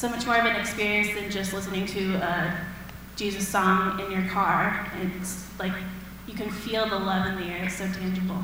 so 0.00 0.08
much 0.08 0.24
more 0.24 0.38
of 0.38 0.46
an 0.46 0.56
experience 0.56 1.12
than 1.12 1.30
just 1.30 1.52
listening 1.52 1.84
to 1.84 2.14
a 2.14 2.58
Jesus 3.16 3.46
song 3.46 4.00
in 4.00 4.10
your 4.10 4.26
car. 4.30 4.90
It's 5.02 5.46
like 5.58 5.74
you 6.26 6.32
can 6.32 6.50
feel 6.50 6.88
the 6.88 6.98
love 6.98 7.26
in 7.26 7.36
the 7.36 7.42
air, 7.42 7.64
it's 7.66 7.76
so 7.76 7.84
tangible. 7.84 8.38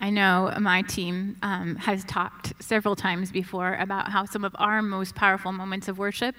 I 0.00 0.08
know 0.08 0.54
my 0.58 0.80
team 0.80 1.36
um, 1.42 1.76
has 1.76 2.02
talked 2.04 2.54
several 2.60 2.96
times 2.96 3.30
before 3.30 3.74
about 3.74 4.08
how 4.08 4.24
some 4.24 4.42
of 4.42 4.56
our 4.58 4.80
most 4.80 5.14
powerful 5.14 5.52
moments 5.52 5.86
of 5.86 5.98
worship 5.98 6.34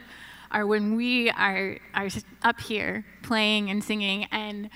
are 0.49 0.65
when 0.65 0.95
we 0.95 1.29
are, 1.29 1.77
are 1.93 2.09
up 2.41 2.59
here 2.61 3.05
playing 3.21 3.69
and 3.69 3.83
singing 3.83 4.25
and 4.31 4.71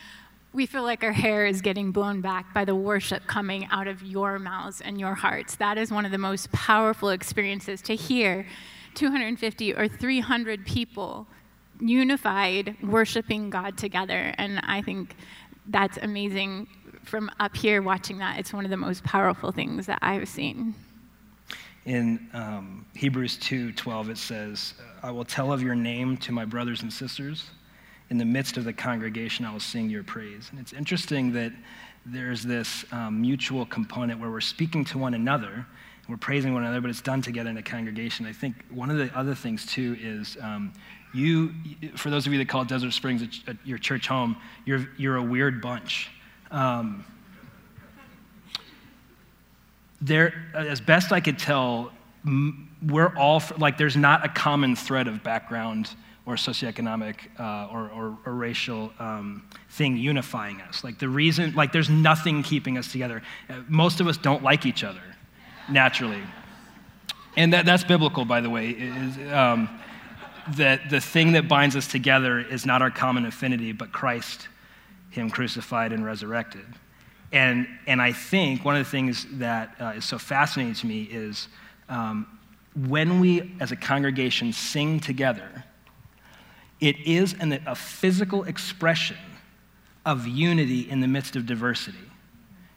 we 0.57 0.65
feel 0.65 0.81
like 0.81 1.03
our 1.03 1.11
hair 1.11 1.45
is 1.45 1.61
getting 1.61 1.91
blown 1.91 2.19
back 2.19 2.51
by 2.51 2.65
the 2.65 2.73
worship 2.73 3.27
coming 3.27 3.67
out 3.69 3.87
of 3.87 4.01
your 4.01 4.39
mouths 4.39 4.81
and 4.81 4.99
your 4.99 5.13
hearts. 5.13 5.55
That 5.57 5.77
is 5.77 5.91
one 5.91 6.03
of 6.03 6.11
the 6.11 6.17
most 6.17 6.51
powerful 6.51 7.09
experiences 7.09 7.79
to 7.83 7.95
hear 7.95 8.43
250 8.95 9.75
or 9.75 9.87
300 9.87 10.65
people 10.65 11.27
unified 11.79 12.75
worshiping 12.81 13.51
God 13.51 13.77
together. 13.77 14.33
And 14.39 14.59
I 14.63 14.81
think 14.81 15.15
that's 15.67 15.99
amazing. 16.01 16.67
From 17.03 17.29
up 17.39 17.55
here 17.55 17.83
watching 17.83 18.17
that, 18.17 18.39
it's 18.39 18.51
one 18.51 18.65
of 18.65 18.71
the 18.71 18.77
most 18.77 19.03
powerful 19.03 19.51
things 19.51 19.85
that 19.85 19.99
I've 20.01 20.27
seen. 20.27 20.73
In 21.85 22.29
um, 22.33 22.83
Hebrews 22.95 23.37
2 23.37 23.73
12, 23.73 24.09
it 24.09 24.17
says, 24.17 24.73
I 25.03 25.11
will 25.11 25.23
tell 25.23 25.53
of 25.53 25.61
your 25.61 25.75
name 25.75 26.17
to 26.17 26.31
my 26.31 26.45
brothers 26.45 26.81
and 26.81 26.91
sisters. 26.91 27.51
In 28.09 28.17
the 28.17 28.25
midst 28.25 28.57
of 28.57 28.63
the 28.63 28.73
congregation, 28.73 29.45
I 29.45 29.51
will 29.51 29.59
sing 29.59 29.89
your 29.89 30.03
praise. 30.03 30.47
And 30.51 30.59
it's 30.59 30.71
interesting 30.71 31.33
that 31.33 31.51
there's 32.05 32.41
this 32.43 32.85
um, 32.93 33.21
mutual 33.21 33.65
component 33.65 34.19
where 34.19 34.31
we're 34.31 34.39
speaking 34.39 34.85
to 34.85 34.97
one 34.97 35.13
another, 35.13 35.65
we're 36.07 36.15
praising 36.15 36.53
one 36.53 36.63
another, 36.63 36.79
but 36.79 36.89
it's 36.89 37.01
done 37.01 37.21
together 37.21 37.49
in 37.49 37.57
a 37.57 37.61
congregation. 37.61 38.25
I 38.25 38.31
think 38.31 38.55
one 38.69 38.89
of 38.89 38.97
the 38.97 39.13
other 39.13 39.35
things, 39.35 39.65
too, 39.65 39.97
is 39.99 40.37
um, 40.41 40.71
you, 41.13 41.53
for 41.95 42.09
those 42.09 42.25
of 42.25 42.31
you 42.31 42.39
that 42.39 42.47
call 42.47 42.63
Desert 42.63 42.93
Springs 42.93 43.23
a, 43.23 43.51
a, 43.51 43.57
your 43.65 43.77
church 43.77 44.07
home, 44.07 44.37
you're, 44.65 44.87
you're 44.97 45.17
a 45.17 45.23
weird 45.23 45.61
bunch. 45.61 46.09
Um, 46.49 47.03
there, 49.99 50.45
as 50.53 50.79
best 50.79 51.11
I 51.11 51.19
could 51.19 51.37
tell, 51.37 51.91
we're 52.85 53.13
all, 53.17 53.43
like, 53.57 53.77
there's 53.77 53.97
not 53.97 54.23
a 54.25 54.29
common 54.29 54.77
thread 54.77 55.09
of 55.09 55.23
background 55.23 55.89
or 56.27 56.35
socioeconomic 56.35 57.15
uh, 57.39 57.69
or, 57.71 57.89
or, 57.89 58.17
or, 58.25 58.33
racial 58.33 58.91
um, 58.99 59.47
thing 59.69 59.95
unifying 59.95 60.59
us. 60.61 60.83
Like 60.83 60.99
the 60.99 61.07
reason, 61.07 61.55
like 61.55 61.71
there's 61.71 61.89
nothing 61.89 62.43
keeping 62.43 62.77
us 62.77 62.91
together. 62.91 63.23
Uh, 63.49 63.61
most 63.69 64.01
of 64.01 64.07
us 64.07 64.17
don't 64.17 64.43
like 64.43 64.65
each 64.65 64.83
other 64.83 65.01
naturally. 65.69 66.21
And 67.37 67.53
that, 67.53 67.65
that's 67.65 67.85
biblical, 67.85 68.25
by 68.25 68.41
the 68.41 68.49
way. 68.49 68.71
Is, 68.71 69.33
um, 69.33 69.69
that 70.55 70.89
the 70.89 70.99
thing 71.01 71.33
that 71.33 71.47
binds 71.47 71.75
us 71.75 71.87
together 71.87 72.39
is 72.39 72.65
not 72.65 72.81
our 72.81 72.91
common 72.91 73.25
affinity, 73.25 73.71
but 73.71 73.91
Christ, 73.91 74.47
Him 75.09 75.29
crucified 75.29 75.91
and 75.91 76.05
resurrected. 76.05 76.65
And, 77.31 77.67
and 77.85 78.01
I 78.01 78.11
think 78.11 78.63
one 78.63 78.75
of 78.75 78.83
the 78.85 78.89
things 78.89 79.25
that 79.33 79.75
uh, 79.79 79.93
is 79.97 80.05
so 80.05 80.17
fascinating 80.17 80.73
to 80.75 80.87
me 80.87 81.03
is 81.03 81.47
um, 81.89 82.27
when 82.87 83.19
we 83.19 83.55
as 83.59 83.71
a 83.71 83.75
congregation 83.75 84.53
sing 84.53 84.99
together, 84.99 85.63
it 86.79 86.99
is 87.05 87.33
an, 87.39 87.61
a 87.65 87.75
physical 87.75 88.43
expression 88.43 89.17
of 90.05 90.27
unity 90.27 90.89
in 90.89 91.01
the 91.01 91.07
midst 91.07 91.35
of 91.35 91.45
diversity. 91.45 91.97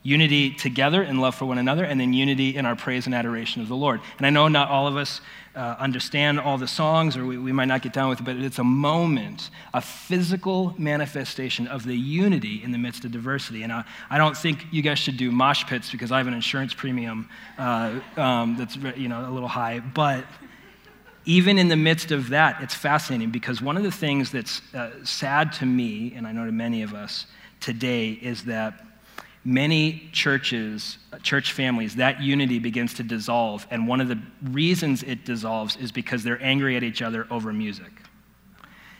Unity 0.03 0.51
together 0.55 1.03
in 1.03 1.21
love 1.21 1.35
for 1.35 1.45
one 1.45 1.59
another, 1.59 1.85
and 1.85 2.01
then 2.01 2.15
unity 2.15 2.57
in 2.57 2.65
our 2.65 2.75
praise 2.75 3.05
and 3.05 3.15
adoration 3.15 3.61
of 3.61 3.69
the 3.69 3.77
Lord. 3.77 4.01
And 4.17 4.27
I 4.27 4.31
know 4.31 4.49
not 4.49 4.71
all 4.71 4.87
of 4.87 4.97
us 4.97 5.21
uh, 5.55 5.77
understand 5.79 6.41
all 6.41 6.57
the 6.57 6.67
songs, 6.67 7.19
or 7.19 7.27
we, 7.27 7.37
we 7.37 7.53
might 7.53 7.67
not 7.67 7.83
get 7.83 7.93
down 7.93 8.09
with 8.09 8.21
it, 8.21 8.25
but 8.25 8.37
it's 8.37 8.59
a 8.59 8.65
moment, 8.65 9.51
a 9.75 9.81
physical 9.83 10.75
manifestation 10.79 11.67
of 11.67 11.85
the 11.85 11.95
unity 11.95 12.63
in 12.65 12.73
the 12.73 12.79
midst 12.79 13.05
of 13.05 13.13
diversity. 13.13 13.63
And 13.63 13.71
I, 13.71 13.85
I 14.09 14.17
don't 14.17 14.37
think 14.37 14.67
you 14.71 14.81
guys 14.81 14.99
should 14.99 15.19
do 15.19 15.31
mosh 15.31 15.67
pits 15.67 15.93
because 15.93 16.11
I 16.11 16.19
have 16.19 16.29
an 16.29 16.35
insurance 16.35 16.73
premium 16.73 17.29
uh, 17.59 18.01
um, 18.17 18.57
that's 18.57 18.77
you 18.97 19.09
know 19.09 19.29
a 19.29 19.31
little 19.31 19.49
high, 19.49 19.81
but 19.81 20.25
even 21.25 21.59
in 21.59 21.69
the 21.69 21.77
midst 21.77 22.11
of 22.11 22.31
that, 22.31 22.63
it's 22.63 22.75
fascinating 22.75 23.31
because 23.31 23.61
one 23.61 23.77
of 23.77 23.83
the 23.83 23.91
things 23.91 24.31
that's 24.31 24.63
uh, 24.75 24.91
sad 25.05 25.53
to 25.55 25.67
me, 25.67 26.15
and 26.17 26.27
I 26.27 26.33
know 26.33 26.47
to 26.47 26.53
many 26.53 26.83
of 26.83 26.95
us 26.95 27.27
today, 27.61 28.13
is 28.13 28.45
that 28.45 28.85
many 29.45 30.09
churches, 30.13 30.99
uh, 31.13 31.19
church 31.19 31.53
families, 31.53 31.97
that 31.97 32.23
unity 32.23 32.59
begins 32.59 32.95
to 32.95 33.03
dissolve. 33.03 33.67
And 33.71 33.87
one 33.87 34.01
of 34.01 34.09
the 34.09 34.19
reasons 34.51 35.03
it 35.03 35.25
dissolves 35.25 35.77
is 35.77 35.93
because 35.93 36.23
they're 36.23 36.43
angry 36.43 36.77
at 36.77 36.83
each 36.83 37.03
other 37.03 37.27
over 37.31 37.53
music. 37.53 37.93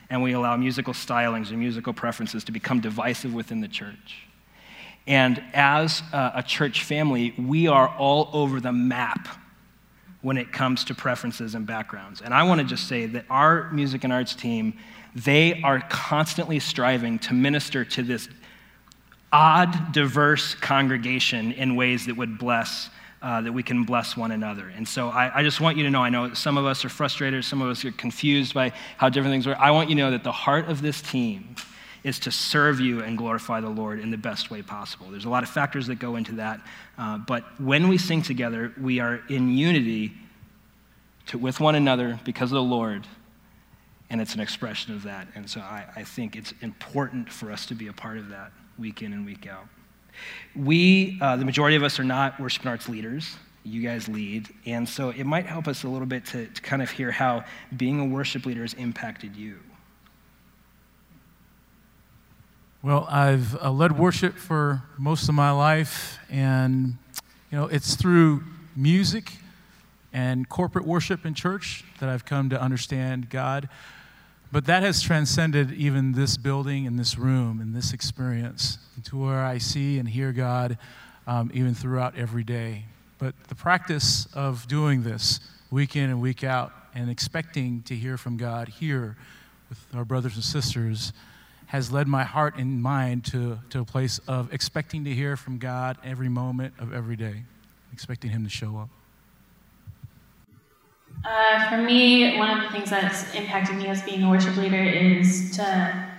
And 0.09 0.21
we 0.21 0.33
allow 0.33 0.57
musical 0.57 0.93
stylings 0.93 1.51
or 1.51 1.57
musical 1.57 1.93
preferences 1.93 2.43
to 2.45 2.51
become 2.51 2.81
divisive 2.81 3.33
within 3.33 3.61
the 3.61 3.67
church. 3.67 4.27
And 5.07 5.41
as 5.53 6.03
a, 6.13 6.33
a 6.35 6.43
church 6.43 6.83
family, 6.83 7.33
we 7.37 7.67
are 7.67 7.87
all 7.87 8.29
over 8.33 8.59
the 8.59 8.73
map 8.73 9.27
when 10.21 10.37
it 10.37 10.51
comes 10.51 10.83
to 10.85 10.95
preferences 10.95 11.55
and 11.55 11.65
backgrounds. 11.65 12.21
And 12.21 12.33
I 12.33 12.43
want 12.43 12.61
to 12.61 12.67
just 12.67 12.87
say 12.87 13.05
that 13.07 13.25
our 13.29 13.71
music 13.71 14.03
and 14.03 14.13
arts 14.13 14.35
team, 14.35 14.73
they 15.15 15.61
are 15.63 15.81
constantly 15.89 16.59
striving 16.59 17.19
to 17.19 17.33
minister 17.33 17.83
to 17.85 18.03
this 18.03 18.29
odd, 19.33 19.91
diverse 19.93 20.55
congregation 20.55 21.51
in 21.53 21.75
ways 21.75 22.05
that 22.05 22.15
would 22.15 22.37
bless. 22.37 22.89
Uh, 23.23 23.39
that 23.39 23.51
we 23.51 23.61
can 23.61 23.83
bless 23.83 24.17
one 24.17 24.31
another. 24.31 24.69
And 24.69 24.87
so 24.87 25.09
I, 25.09 25.41
I, 25.41 25.43
just 25.43 25.61
want 25.61 25.77
you 25.77 25.83
to 25.83 25.91
know 25.91 26.01
I 26.01 26.09
know 26.09 26.33
some 26.33 26.57
of 26.57 26.65
us 26.65 26.83
are 26.83 26.89
frustrated, 26.89 27.45
some 27.45 27.61
of 27.61 27.69
us 27.69 27.85
are 27.85 27.91
confused 27.91 28.55
by 28.55 28.73
how 28.97 29.09
different 29.09 29.31
things 29.31 29.45
are. 29.45 29.55
I 29.59 29.69
want 29.69 29.91
you 29.91 29.95
to 29.97 30.01
know 30.01 30.09
that 30.09 30.23
the 30.23 30.31
heart 30.31 30.67
of 30.69 30.81
this 30.81 31.03
team 31.03 31.55
is 32.03 32.19
to 32.19 32.31
serve 32.31 32.79
you 32.79 33.01
and 33.01 33.17
glorify 33.17 33.61
the 33.61 33.69
Lord 33.69 33.99
in 33.99 34.11
the 34.11 34.17
best 34.17 34.49
way 34.49 34.61
possible. 34.61 35.07
There's 35.11 35.25
a 35.25 35.29
lot 35.29 35.43
of 35.43 35.49
factors 35.49 35.87
that 35.87 35.99
go 35.99 36.15
into 36.15 36.33
that, 36.33 36.61
uh, 36.97 37.19
but 37.19 37.43
when 37.59 37.87
we 37.87 37.97
sing 37.97 38.21
together, 38.21 38.73
we 38.79 38.99
are 38.99 39.21
in 39.29 39.55
unity 39.55 40.13
to, 41.27 41.37
with 41.37 41.59
one 41.59 41.75
another 41.75 42.19
because 42.23 42.51
of 42.51 42.55
the 42.55 42.63
Lord, 42.63 43.05
and 44.09 44.19
it's 44.19 44.33
an 44.33 44.39
expression 44.39 44.93
of 44.95 45.03
that. 45.03 45.27
And 45.35 45.49
so 45.49 45.61
I, 45.61 45.85
I 45.95 46.03
think 46.03 46.35
it's 46.35 46.53
important 46.61 47.31
for 47.31 47.51
us 47.51 47.65
to 47.67 47.75
be 47.75 47.87
a 47.87 47.93
part 47.93 48.17
of 48.17 48.29
that 48.29 48.51
week 48.79 49.01
in 49.01 49.13
and 49.13 49.25
week 49.25 49.47
out. 49.47 49.67
We, 50.55 51.17
uh, 51.21 51.37
the 51.37 51.45
majority 51.45 51.75
of 51.75 51.83
us, 51.83 51.99
are 51.99 52.03
not 52.03 52.39
worship 52.39 52.65
arts 52.65 52.89
leaders. 52.89 53.37
You 53.63 53.81
guys 53.81 54.07
lead. 54.07 54.49
And 54.65 54.89
so 54.89 55.09
it 55.09 55.23
might 55.23 55.45
help 55.45 55.67
us 55.67 55.83
a 55.83 55.87
little 55.87 56.07
bit 56.07 56.25
to, 56.27 56.47
to 56.47 56.61
kind 56.61 56.81
of 56.81 56.89
hear 56.89 57.11
how 57.11 57.45
being 57.77 57.99
a 57.99 58.05
worship 58.05 58.45
leader 58.45 58.61
has 58.61 58.73
impacted 58.73 59.35
you. 59.35 59.59
Well, 62.83 63.05
I've 63.11 63.55
uh, 63.61 63.69
led 63.69 63.95
worship 63.95 64.33
for 64.33 64.81
most 64.97 65.29
of 65.29 65.35
my 65.35 65.51
life, 65.51 66.17
and 66.31 66.97
you 67.51 67.57
know, 67.59 67.65
it's 67.65 67.93
through 67.93 68.41
music 68.75 69.33
and 70.11 70.49
corporate 70.49 70.87
worship 70.87 71.23
in 71.23 71.35
church 71.35 71.83
that 71.99 72.09
I've 72.09 72.25
come 72.25 72.49
to 72.49 72.59
understand 72.59 73.29
God. 73.29 73.69
But 74.51 74.65
that 74.65 74.81
has 74.81 74.99
transcended 74.99 75.71
even 75.73 76.13
this 76.13 76.37
building 76.37 76.87
and 76.87 76.97
this 76.97 77.19
room 77.19 77.61
and 77.61 77.75
this 77.75 77.93
experience 77.93 78.79
to 79.03 79.15
where 79.15 79.45
I 79.45 79.59
see 79.59 79.99
and 79.99 80.09
hear 80.09 80.31
God 80.31 80.79
um, 81.27 81.51
even 81.53 81.75
throughout 81.75 82.17
every 82.17 82.43
day. 82.43 82.85
But 83.19 83.35
the 83.47 83.53
practice 83.53 84.27
of 84.33 84.67
doing 84.67 85.03
this 85.03 85.39
week 85.69 85.95
in 85.95 86.09
and 86.09 86.19
week 86.19 86.43
out 86.43 86.71
and 86.95 87.11
expecting 87.11 87.83
to 87.83 87.95
hear 87.95 88.17
from 88.17 88.37
God 88.37 88.69
here 88.69 89.17
with 89.69 89.77
our 89.93 90.03
brothers 90.03 90.33
and 90.33 90.43
sisters 90.43 91.13
has 91.71 91.89
led 91.89 92.05
my 92.05 92.25
heart 92.25 92.57
and 92.57 92.83
mind 92.83 93.23
to, 93.23 93.57
to 93.69 93.79
a 93.79 93.85
place 93.85 94.19
of 94.27 94.53
expecting 94.53 95.05
to 95.05 95.09
hear 95.09 95.37
from 95.37 95.57
God 95.57 95.97
every 96.03 96.27
moment 96.27 96.73
of 96.79 96.93
every 96.93 97.15
day, 97.15 97.43
expecting 97.93 98.29
Him 98.29 98.43
to 98.43 98.49
show 98.49 98.77
up. 98.77 98.89
Uh, 101.23 101.69
for 101.69 101.77
me, 101.77 102.37
one 102.37 102.49
of 102.49 102.61
the 102.61 102.69
things 102.71 102.89
that's 102.89 103.33
impacted 103.35 103.77
me 103.77 103.87
as 103.87 104.01
being 104.01 104.21
a 104.21 104.29
worship 104.29 104.57
leader 104.57 104.83
is 104.83 105.55
to 105.55 106.09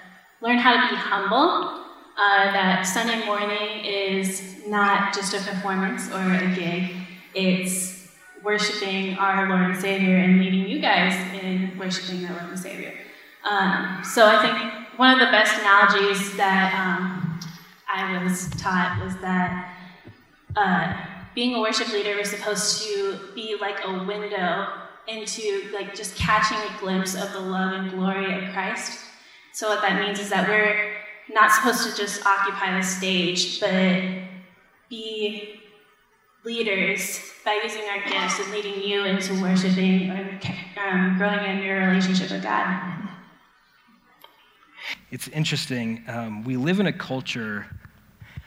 learn 0.40 0.56
how 0.56 0.72
to 0.72 0.94
be 0.94 0.96
humble. 0.96 1.84
Uh, 2.16 2.50
that 2.52 2.84
Sunday 2.84 3.22
morning 3.26 3.84
is 3.84 4.66
not 4.66 5.12
just 5.12 5.34
a 5.34 5.50
performance 5.50 6.10
or 6.12 6.32
a 6.32 6.54
gig, 6.54 6.94
it's 7.34 8.08
worshiping 8.42 9.18
our 9.18 9.50
Lord 9.50 9.60
and 9.72 9.78
Savior 9.78 10.16
and 10.16 10.40
leading 10.40 10.66
you 10.66 10.80
guys 10.80 11.12
in 11.42 11.76
worshiping 11.78 12.24
our 12.24 12.32
Lord 12.36 12.50
and 12.52 12.58
Savior. 12.58 12.94
Um, 13.44 14.02
so 14.02 14.26
I 14.26 14.40
think 14.40 14.81
one 14.96 15.12
of 15.12 15.20
the 15.20 15.32
best 15.32 15.58
analogies 15.58 16.36
that 16.36 16.74
um, 16.74 17.40
I 17.92 18.22
was 18.22 18.48
taught 18.50 19.00
was 19.04 19.16
that 19.18 19.74
uh, 20.56 20.94
being 21.34 21.54
a 21.54 21.60
worship 21.60 21.88
leader 21.92 22.18
is 22.18 22.30
supposed 22.30 22.82
to 22.82 23.18
be 23.34 23.56
like 23.60 23.84
a 23.84 24.04
window 24.04 24.68
into 25.08 25.70
like 25.72 25.94
just 25.94 26.16
catching 26.16 26.58
a 26.58 26.80
glimpse 26.80 27.14
of 27.14 27.32
the 27.32 27.40
love 27.40 27.72
and 27.72 27.90
glory 27.90 28.44
of 28.44 28.52
Christ. 28.52 29.00
So 29.52 29.68
what 29.68 29.82
that 29.82 30.00
means 30.00 30.20
is 30.20 30.30
that 30.30 30.48
we're 30.48 30.92
not 31.30 31.52
supposed 31.52 31.88
to 31.88 31.96
just 31.96 32.24
occupy 32.26 32.76
the 32.76 32.84
stage, 32.84 33.60
but 33.60 34.02
be 34.88 35.60
leaders 36.44 37.20
by 37.44 37.60
using 37.62 37.82
our 37.88 38.02
gifts 38.08 38.38
and 38.40 38.52
leading 38.52 38.82
you 38.82 39.04
into 39.04 39.40
worshiping 39.40 40.10
or 40.10 40.40
um, 40.84 41.16
growing 41.16 41.44
in 41.44 41.62
your 41.62 41.88
relationship 41.88 42.30
with 42.30 42.42
God. 42.42 43.01
It's 45.10 45.28
interesting. 45.28 46.04
Um, 46.08 46.44
we 46.44 46.56
live 46.56 46.80
in 46.80 46.86
a 46.86 46.92
culture 46.92 47.66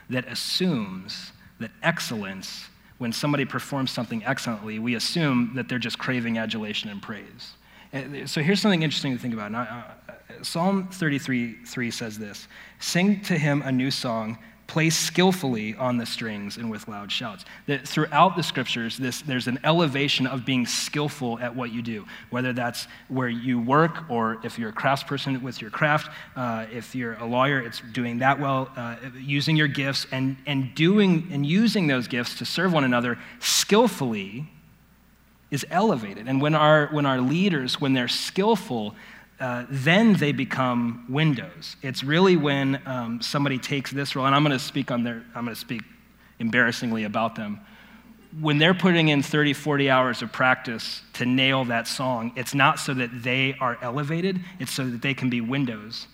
that 0.09 0.27
assumes 0.27 1.31
that 1.59 1.71
excellence, 1.83 2.65
when 2.97 3.11
somebody 3.11 3.45
performs 3.45 3.91
something 3.91 4.23
excellently, 4.25 4.79
we 4.79 4.95
assume 4.95 5.51
that 5.55 5.69
they're 5.69 5.79
just 5.79 5.97
craving 5.97 6.37
adulation 6.37 6.89
and 6.89 7.01
praise. 7.01 7.53
Uh, 7.93 8.25
so 8.25 8.41
here's 8.41 8.61
something 8.61 8.83
interesting 8.83 9.13
to 9.13 9.21
think 9.21 9.33
about. 9.33 9.51
Now, 9.51 9.61
uh, 10.09 10.13
Psalm 10.41 10.89
33 10.89 11.65
3 11.65 11.91
says 11.91 12.17
this 12.17 12.47
Sing 12.79 13.21
to 13.21 13.37
him 13.37 13.61
a 13.61 13.71
new 13.71 13.91
song, 13.91 14.37
play 14.67 14.89
skillfully 14.89 15.75
on 15.75 15.97
the 15.97 16.05
strings 16.05 16.57
and 16.57 16.71
with 16.71 16.87
loud 16.87 17.11
shouts. 17.11 17.45
That 17.67 17.87
throughout 17.87 18.35
the 18.35 18.43
scriptures, 18.43 18.97
this, 18.97 19.21
there's 19.21 19.47
an 19.47 19.59
elevation 19.63 20.25
of 20.25 20.45
being 20.45 20.65
skillful 20.65 21.39
at 21.39 21.55
what 21.55 21.71
you 21.71 21.81
do, 21.81 22.05
whether 22.29 22.51
that's 22.51 22.87
where 23.07 23.29
you 23.29 23.59
work 23.59 24.09
or 24.09 24.39
if 24.43 24.57
you're 24.57 24.69
a 24.69 24.73
craftsperson 24.73 25.41
with 25.41 25.61
your 25.61 25.69
craft, 25.69 26.09
uh, 26.35 26.65
if 26.71 26.95
you're 26.95 27.13
a 27.15 27.25
lawyer, 27.25 27.59
it's 27.59 27.81
doing 27.93 28.19
that 28.19 28.39
well, 28.39 28.69
uh, 28.75 28.95
using 29.19 29.55
your 29.55 29.67
gifts 29.67 30.07
and, 30.11 30.35
and 30.45 30.73
doing 30.73 31.27
and 31.31 31.45
using 31.45 31.87
those 31.87 32.07
gifts 32.07 32.37
to 32.39 32.45
serve 32.45 32.73
one 32.73 32.83
another 32.83 33.17
skillfully 33.39 34.47
is 35.51 35.65
elevated. 35.69 36.27
And 36.27 36.41
when 36.41 36.55
our, 36.55 36.87
when 36.87 37.05
our 37.05 37.21
leaders, 37.21 37.79
when 37.79 37.93
they're 37.93 38.07
skillful, 38.07 38.95
uh, 39.39 39.65
then 39.69 40.13
they 40.13 40.31
become 40.31 41.05
windows. 41.09 41.75
It's 41.81 42.03
really 42.03 42.37
when 42.37 42.81
um, 42.85 43.21
somebody 43.21 43.57
takes 43.57 43.91
this 43.91 44.15
role, 44.15 44.25
and 44.25 44.33
I'm 44.33 44.43
going 44.43 44.57
to 44.57 44.63
speak 44.63 44.91
on 44.91 45.03
their, 45.03 45.23
I'm 45.35 45.43
going 45.43 45.55
to 45.55 45.59
speak 45.59 45.81
embarrassingly 46.39 47.03
about 47.03 47.35
them. 47.35 47.59
When 48.39 48.57
they're 48.57 48.73
putting 48.73 49.09
in 49.09 49.21
30, 49.21 49.53
40 49.53 49.89
hours 49.89 50.21
of 50.21 50.31
practice 50.31 51.01
to 51.13 51.25
nail 51.25 51.65
that 51.65 51.87
song, 51.87 52.31
it's 52.35 52.53
not 52.53 52.79
so 52.79 52.93
that 52.93 53.23
they 53.23 53.55
are 53.59 53.77
elevated, 53.81 54.39
it's 54.59 54.71
so 54.71 54.85
that 54.89 55.01
they 55.01 55.13
can 55.13 55.29
be 55.29 55.41
windows. 55.41 56.07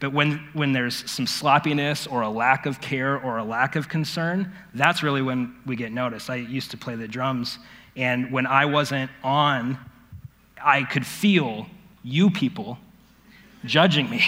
But 0.00 0.12
when, 0.12 0.48
when 0.52 0.72
there's 0.72 1.08
some 1.10 1.26
sloppiness 1.26 2.06
or 2.06 2.22
a 2.22 2.28
lack 2.28 2.66
of 2.66 2.80
care 2.80 3.18
or 3.18 3.38
a 3.38 3.44
lack 3.44 3.76
of 3.76 3.88
concern, 3.88 4.52
that's 4.74 5.02
really 5.02 5.22
when 5.22 5.54
we 5.64 5.76
get 5.76 5.92
noticed. 5.92 6.28
I 6.28 6.36
used 6.36 6.72
to 6.72 6.76
play 6.76 6.96
the 6.96 7.08
drums, 7.08 7.58
and 7.96 8.32
when 8.32 8.46
I 8.46 8.66
wasn't 8.66 9.10
on, 9.22 9.78
I 10.62 10.82
could 10.82 11.06
feel 11.06 11.66
you 12.04 12.30
people 12.30 12.78
judging 13.64 14.08
me. 14.08 14.22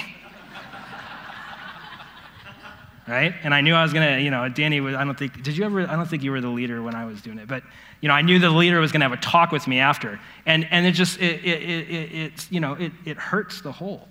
right? 3.07 3.35
And 3.45 3.55
I 3.55 3.61
knew 3.61 3.75
I 3.75 3.83
was 3.83 3.93
gonna, 3.93 4.19
you 4.19 4.31
know, 4.31 4.49
Danny 4.49 4.81
was, 4.81 4.95
I 4.95 5.05
don't 5.05 5.17
think, 5.17 5.43
did 5.43 5.57
you 5.57 5.65
ever, 5.65 5.83
I 5.83 5.95
don't 5.95 6.09
think 6.09 6.23
you 6.23 6.33
were 6.33 6.41
the 6.41 6.49
leader 6.49 6.83
when 6.83 6.95
I 6.95 7.05
was 7.05 7.21
doing 7.21 7.39
it, 7.39 7.47
but, 7.47 7.62
you 8.01 8.09
know, 8.09 8.15
I 8.15 8.23
knew 8.23 8.39
the 8.39 8.51
leader 8.51 8.81
was 8.81 8.91
gonna 8.91 9.05
have 9.05 9.12
a 9.12 9.19
talk 9.19 9.53
with 9.53 9.69
me 9.69 9.79
after. 9.79 10.19
And, 10.47 10.67
and 10.71 10.87
it 10.87 10.93
just, 10.93 11.21
it, 11.21 11.45
it, 11.45 12.12
it, 12.15 12.51
you 12.51 12.61
know, 12.61 12.73
it, 12.73 12.93
it 13.05 13.17
hurts 13.17 13.61
the 13.61 13.71
whole. 13.71 14.09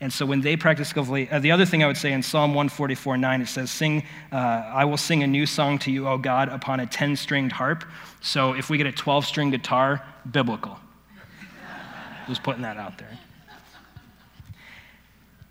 And 0.00 0.12
so 0.12 0.26
when 0.26 0.40
they 0.40 0.56
practice 0.56 0.88
skillfully, 0.88 1.30
uh, 1.30 1.38
the 1.38 1.52
other 1.52 1.64
thing 1.64 1.82
I 1.82 1.86
would 1.86 1.96
say 1.96 2.12
in 2.12 2.22
Psalm 2.22 2.50
144 2.50 3.16
9, 3.16 3.40
it 3.40 3.48
says, 3.48 3.70
Sing, 3.70 4.04
uh, 4.32 4.36
I 4.36 4.84
will 4.84 4.96
sing 4.96 5.22
a 5.22 5.26
new 5.26 5.46
song 5.46 5.78
to 5.80 5.90
you, 5.90 6.08
O 6.08 6.18
God, 6.18 6.48
upon 6.48 6.80
a 6.80 6.86
10 6.86 7.16
stringed 7.16 7.52
harp. 7.52 7.84
So 8.20 8.52
if 8.52 8.68
we 8.68 8.76
get 8.76 8.86
a 8.86 8.92
12 8.92 9.24
string 9.24 9.50
guitar, 9.50 10.04
biblical. 10.30 10.78
Just 12.28 12.42
putting 12.42 12.62
that 12.62 12.76
out 12.76 12.98
there. 12.98 13.18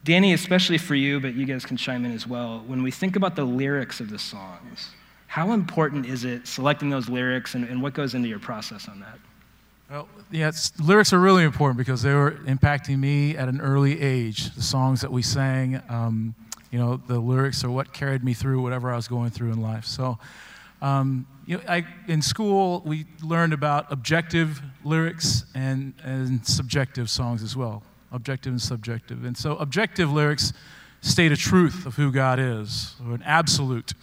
Danny, 0.04 0.34
especially 0.34 0.78
for 0.78 0.96
you, 0.96 1.20
but 1.20 1.34
you 1.34 1.46
guys 1.46 1.66
can 1.66 1.78
chime 1.78 2.04
in 2.04 2.12
as 2.12 2.28
well. 2.28 2.64
When 2.68 2.84
we 2.84 2.92
think 2.92 3.16
about 3.16 3.36
the 3.36 3.46
lyrics 3.46 4.02
of 4.02 4.10
the 4.10 4.20
songs, 4.20 4.92
how 5.28 5.54
important 5.54 6.06
is 6.06 6.26
it 6.26 6.46
selecting 6.46 6.90
those 6.90 7.08
lyrics 7.08 7.56
and, 7.56 7.64
and 7.66 7.82
what 7.82 7.94
goes 7.94 8.14
into 8.14 8.28
your 8.28 8.40
process 8.40 8.90
on 8.90 9.00
that? 9.00 9.18
Well, 9.90 10.10
yes, 10.30 10.74
lyrics 10.80 11.14
are 11.14 11.20
really 11.20 11.44
important 11.44 11.78
because 11.78 12.02
they 12.02 12.14
were 12.14 12.32
impacting 12.46 13.00
me 13.00 13.38
at 13.38 13.48
an 13.48 13.62
early 13.62 14.02
age. 14.02 14.54
The 14.56 14.62
songs 14.62 15.02
that 15.02 15.12
we 15.12 15.22
sang, 15.22 15.82
um, 15.88 16.36
you 16.72 16.80
know, 16.80 16.98
the 16.98 17.20
lyrics 17.20 17.64
are 17.64 17.72
what 17.72 17.94
carried 17.94 18.24
me 18.24 18.34
through 18.34 18.62
whatever 18.62 18.92
I 18.92 18.96
was 18.96 19.08
going 19.08 19.30
through 19.30 19.52
in 19.52 19.62
life. 19.62 19.86
So, 19.86 20.18
um, 20.84 21.26
you 21.46 21.58
know, 21.58 21.64
I, 21.68 21.86
in 22.08 22.22
school, 22.22 22.84
we 22.86 23.06
learned 23.24 23.54
about 23.54 23.92
objective 23.92 24.62
lyrics 24.84 25.46
and, 25.56 25.94
and 26.04 26.46
subjective 26.46 27.10
songs 27.10 27.42
as 27.42 27.56
well. 27.56 27.84
Objective 28.12 28.52
and 28.52 28.62
subjective. 28.62 29.24
And 29.24 29.36
so, 29.36 29.56
objective 29.58 30.12
lyrics 30.12 30.54
state 31.02 31.32
a 31.32 31.38
truth 31.38 31.86
of 31.86 31.96
who 31.96 32.12
God 32.12 32.38
is, 32.38 32.96
or 33.06 33.16
an 33.16 33.24
absolute. 33.24 33.94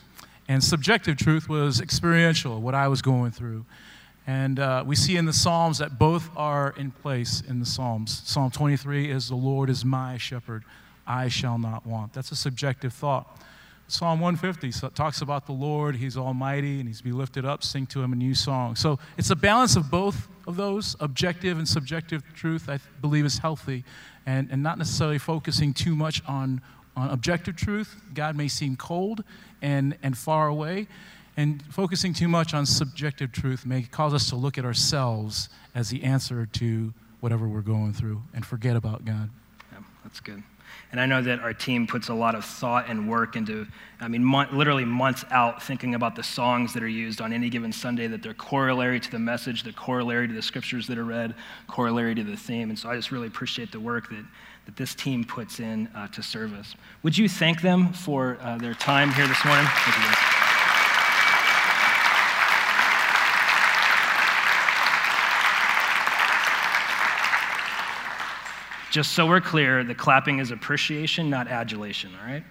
And 0.49 0.65
subjective 0.65 1.17
truth 1.17 1.49
was 1.49 1.81
experiential, 1.81 2.61
what 2.61 2.75
I 2.75 2.89
was 2.89 3.03
going 3.03 3.31
through. 3.31 3.65
And 4.27 4.59
uh, 4.59 4.83
we 4.87 4.97
see 4.97 5.17
in 5.17 5.27
the 5.27 5.33
Psalms 5.33 5.79
that 5.79 5.99
both 5.99 6.31
are 6.37 6.75
in 6.77 6.91
place 6.91 7.43
in 7.47 7.61
the 7.61 7.67
Psalms. 7.67 8.23
Psalm 8.25 8.51
23 8.51 9.11
is, 9.11 9.29
The 9.29 9.35
Lord 9.35 9.71
is 9.71 9.85
my 9.85 10.17
shepherd, 10.17 10.65
I 11.07 11.29
shall 11.29 11.59
not 11.59 11.87
want. 11.87 12.15
That's 12.15 12.33
a 12.33 12.37
subjective 12.37 12.93
thought. 12.93 13.39
Psalm 13.91 14.21
150 14.21 14.89
talks 14.95 15.21
about 15.21 15.47
the 15.47 15.53
Lord, 15.53 15.97
He's 15.97 16.17
almighty, 16.17 16.79
and 16.79 16.89
He's 16.89 17.01
be 17.01 17.11
lifted 17.11 17.45
up. 17.45 17.65
Sing 17.65 17.87
to 17.89 18.03
Him 18.03 18.13
a 18.13 18.17
new 18.17 18.35
song. 18.35 18.77
So 18.77 18.99
it's 19.19 19.31
a 19.31 19.37
balance 19.37 19.75
of 19.75 19.91
both 19.91 20.29
of 20.47 20.57
those. 20.57 20.95
Objective 21.01 21.59
and 21.59 21.67
subjective 21.67 22.23
truth, 22.35 22.69
I 22.69 22.79
believe, 23.01 23.25
is 23.25 23.39
healthy, 23.39 23.85
and, 24.27 24.49
and 24.51 24.63
not 24.63 24.79
necessarily 24.79 25.19
focusing 25.19 25.75
too 25.75 25.97
much 25.97 26.23
on, 26.29 26.61
on 26.97 27.11
objective 27.11 27.57
truth. 27.57 27.97
God 28.15 28.37
may 28.37 28.47
seem 28.47 28.77
cold 28.77 29.25
and, 29.61 29.97
and 30.03 30.17
far 30.17 30.47
away, 30.47 30.87
and 31.37 31.63
focusing 31.63 32.15
too 32.15 32.29
much 32.29 32.55
on 32.55 32.67
subjective 32.67 33.33
truth 33.33 33.67
may 33.67 33.83
cause 33.83 34.15
us 34.15 34.29
to 34.29 34.37
look 34.37 34.57
at 34.57 34.65
ourselves 34.65 35.49
as 35.75 35.91
the 35.91 36.05
answer 36.05 36.47
to 36.47 36.95
whatever 37.21 37.49
we're 37.49 37.61
going 37.61 37.93
through 37.93 38.23
and 38.35 38.47
forget 38.47 38.77
about 38.77 39.05
God. 39.05 39.31
Yeah, 39.73 39.79
that's 40.05 40.21
good. 40.21 40.43
And 40.93 41.01
I 41.01 41.07
know 41.07 41.23
that 41.23 41.41
our 41.41 41.55
team 41.55 41.87
puts 41.87 42.09
a 42.09 42.15
lot 42.15 42.35
of 42.35 42.45
thought 42.45 42.89
and 42.89 43.09
work 43.09 43.37
into, 43.37 43.67
I 44.01 44.09
mean, 44.09 44.25
month, 44.25 44.53
literally 44.53 44.85
months 44.85 45.25
out 45.31 45.63
thinking 45.63 45.95
about 45.95 46.17
the 46.17 46.23
songs 46.23 46.73
that 46.75 46.83
are 46.83 46.89
used 46.89 47.21
on 47.21 47.33
any 47.33 47.49
given 47.49 47.73
Sunday, 47.73 48.07
that 48.09 48.23
they're 48.23 48.35
corollary 48.35 48.99
to 48.99 49.11
the 49.11 49.19
message, 49.19 49.63
the 49.63 49.73
corollary 49.73 50.27
to 50.27 50.35
the 50.35 50.43
scriptures 50.43 50.87
that 50.89 50.99
are 50.99 51.05
read, 51.05 51.35
corollary 51.69 52.15
to 52.15 52.25
the 52.25 52.37
theme. 52.37 52.71
And 52.71 52.79
so 52.79 52.91
I 52.91 52.97
just 52.97 53.13
really 53.13 53.29
appreciate 53.29 53.71
the 53.71 53.81
work 53.81 54.11
that, 54.11 54.25
that 54.67 54.77
this 54.77 54.95
team 54.95 55.25
puts 55.25 55.61
in 55.61 55.87
uh, 55.89 56.09
to 56.09 56.23
service. 56.23 56.75
Would 57.03 57.17
you 57.17 57.29
thank 57.29 57.63
them 57.63 57.93
for 57.93 58.39
uh, 58.41 58.59
their 58.59 58.75
time 58.75 59.13
here 59.13 59.29
this 59.29 59.45
morning? 59.45 59.67
Just 68.91 69.13
so 69.13 69.27
we're 69.27 69.41
clear, 69.41 69.85
the 69.85 69.95
clapping 69.95 70.41
is 70.41 70.51
appreciation, 70.51 71.31
not 71.31 71.47
adulation, 71.47 72.11
all 72.21 72.27
right? 72.27 72.43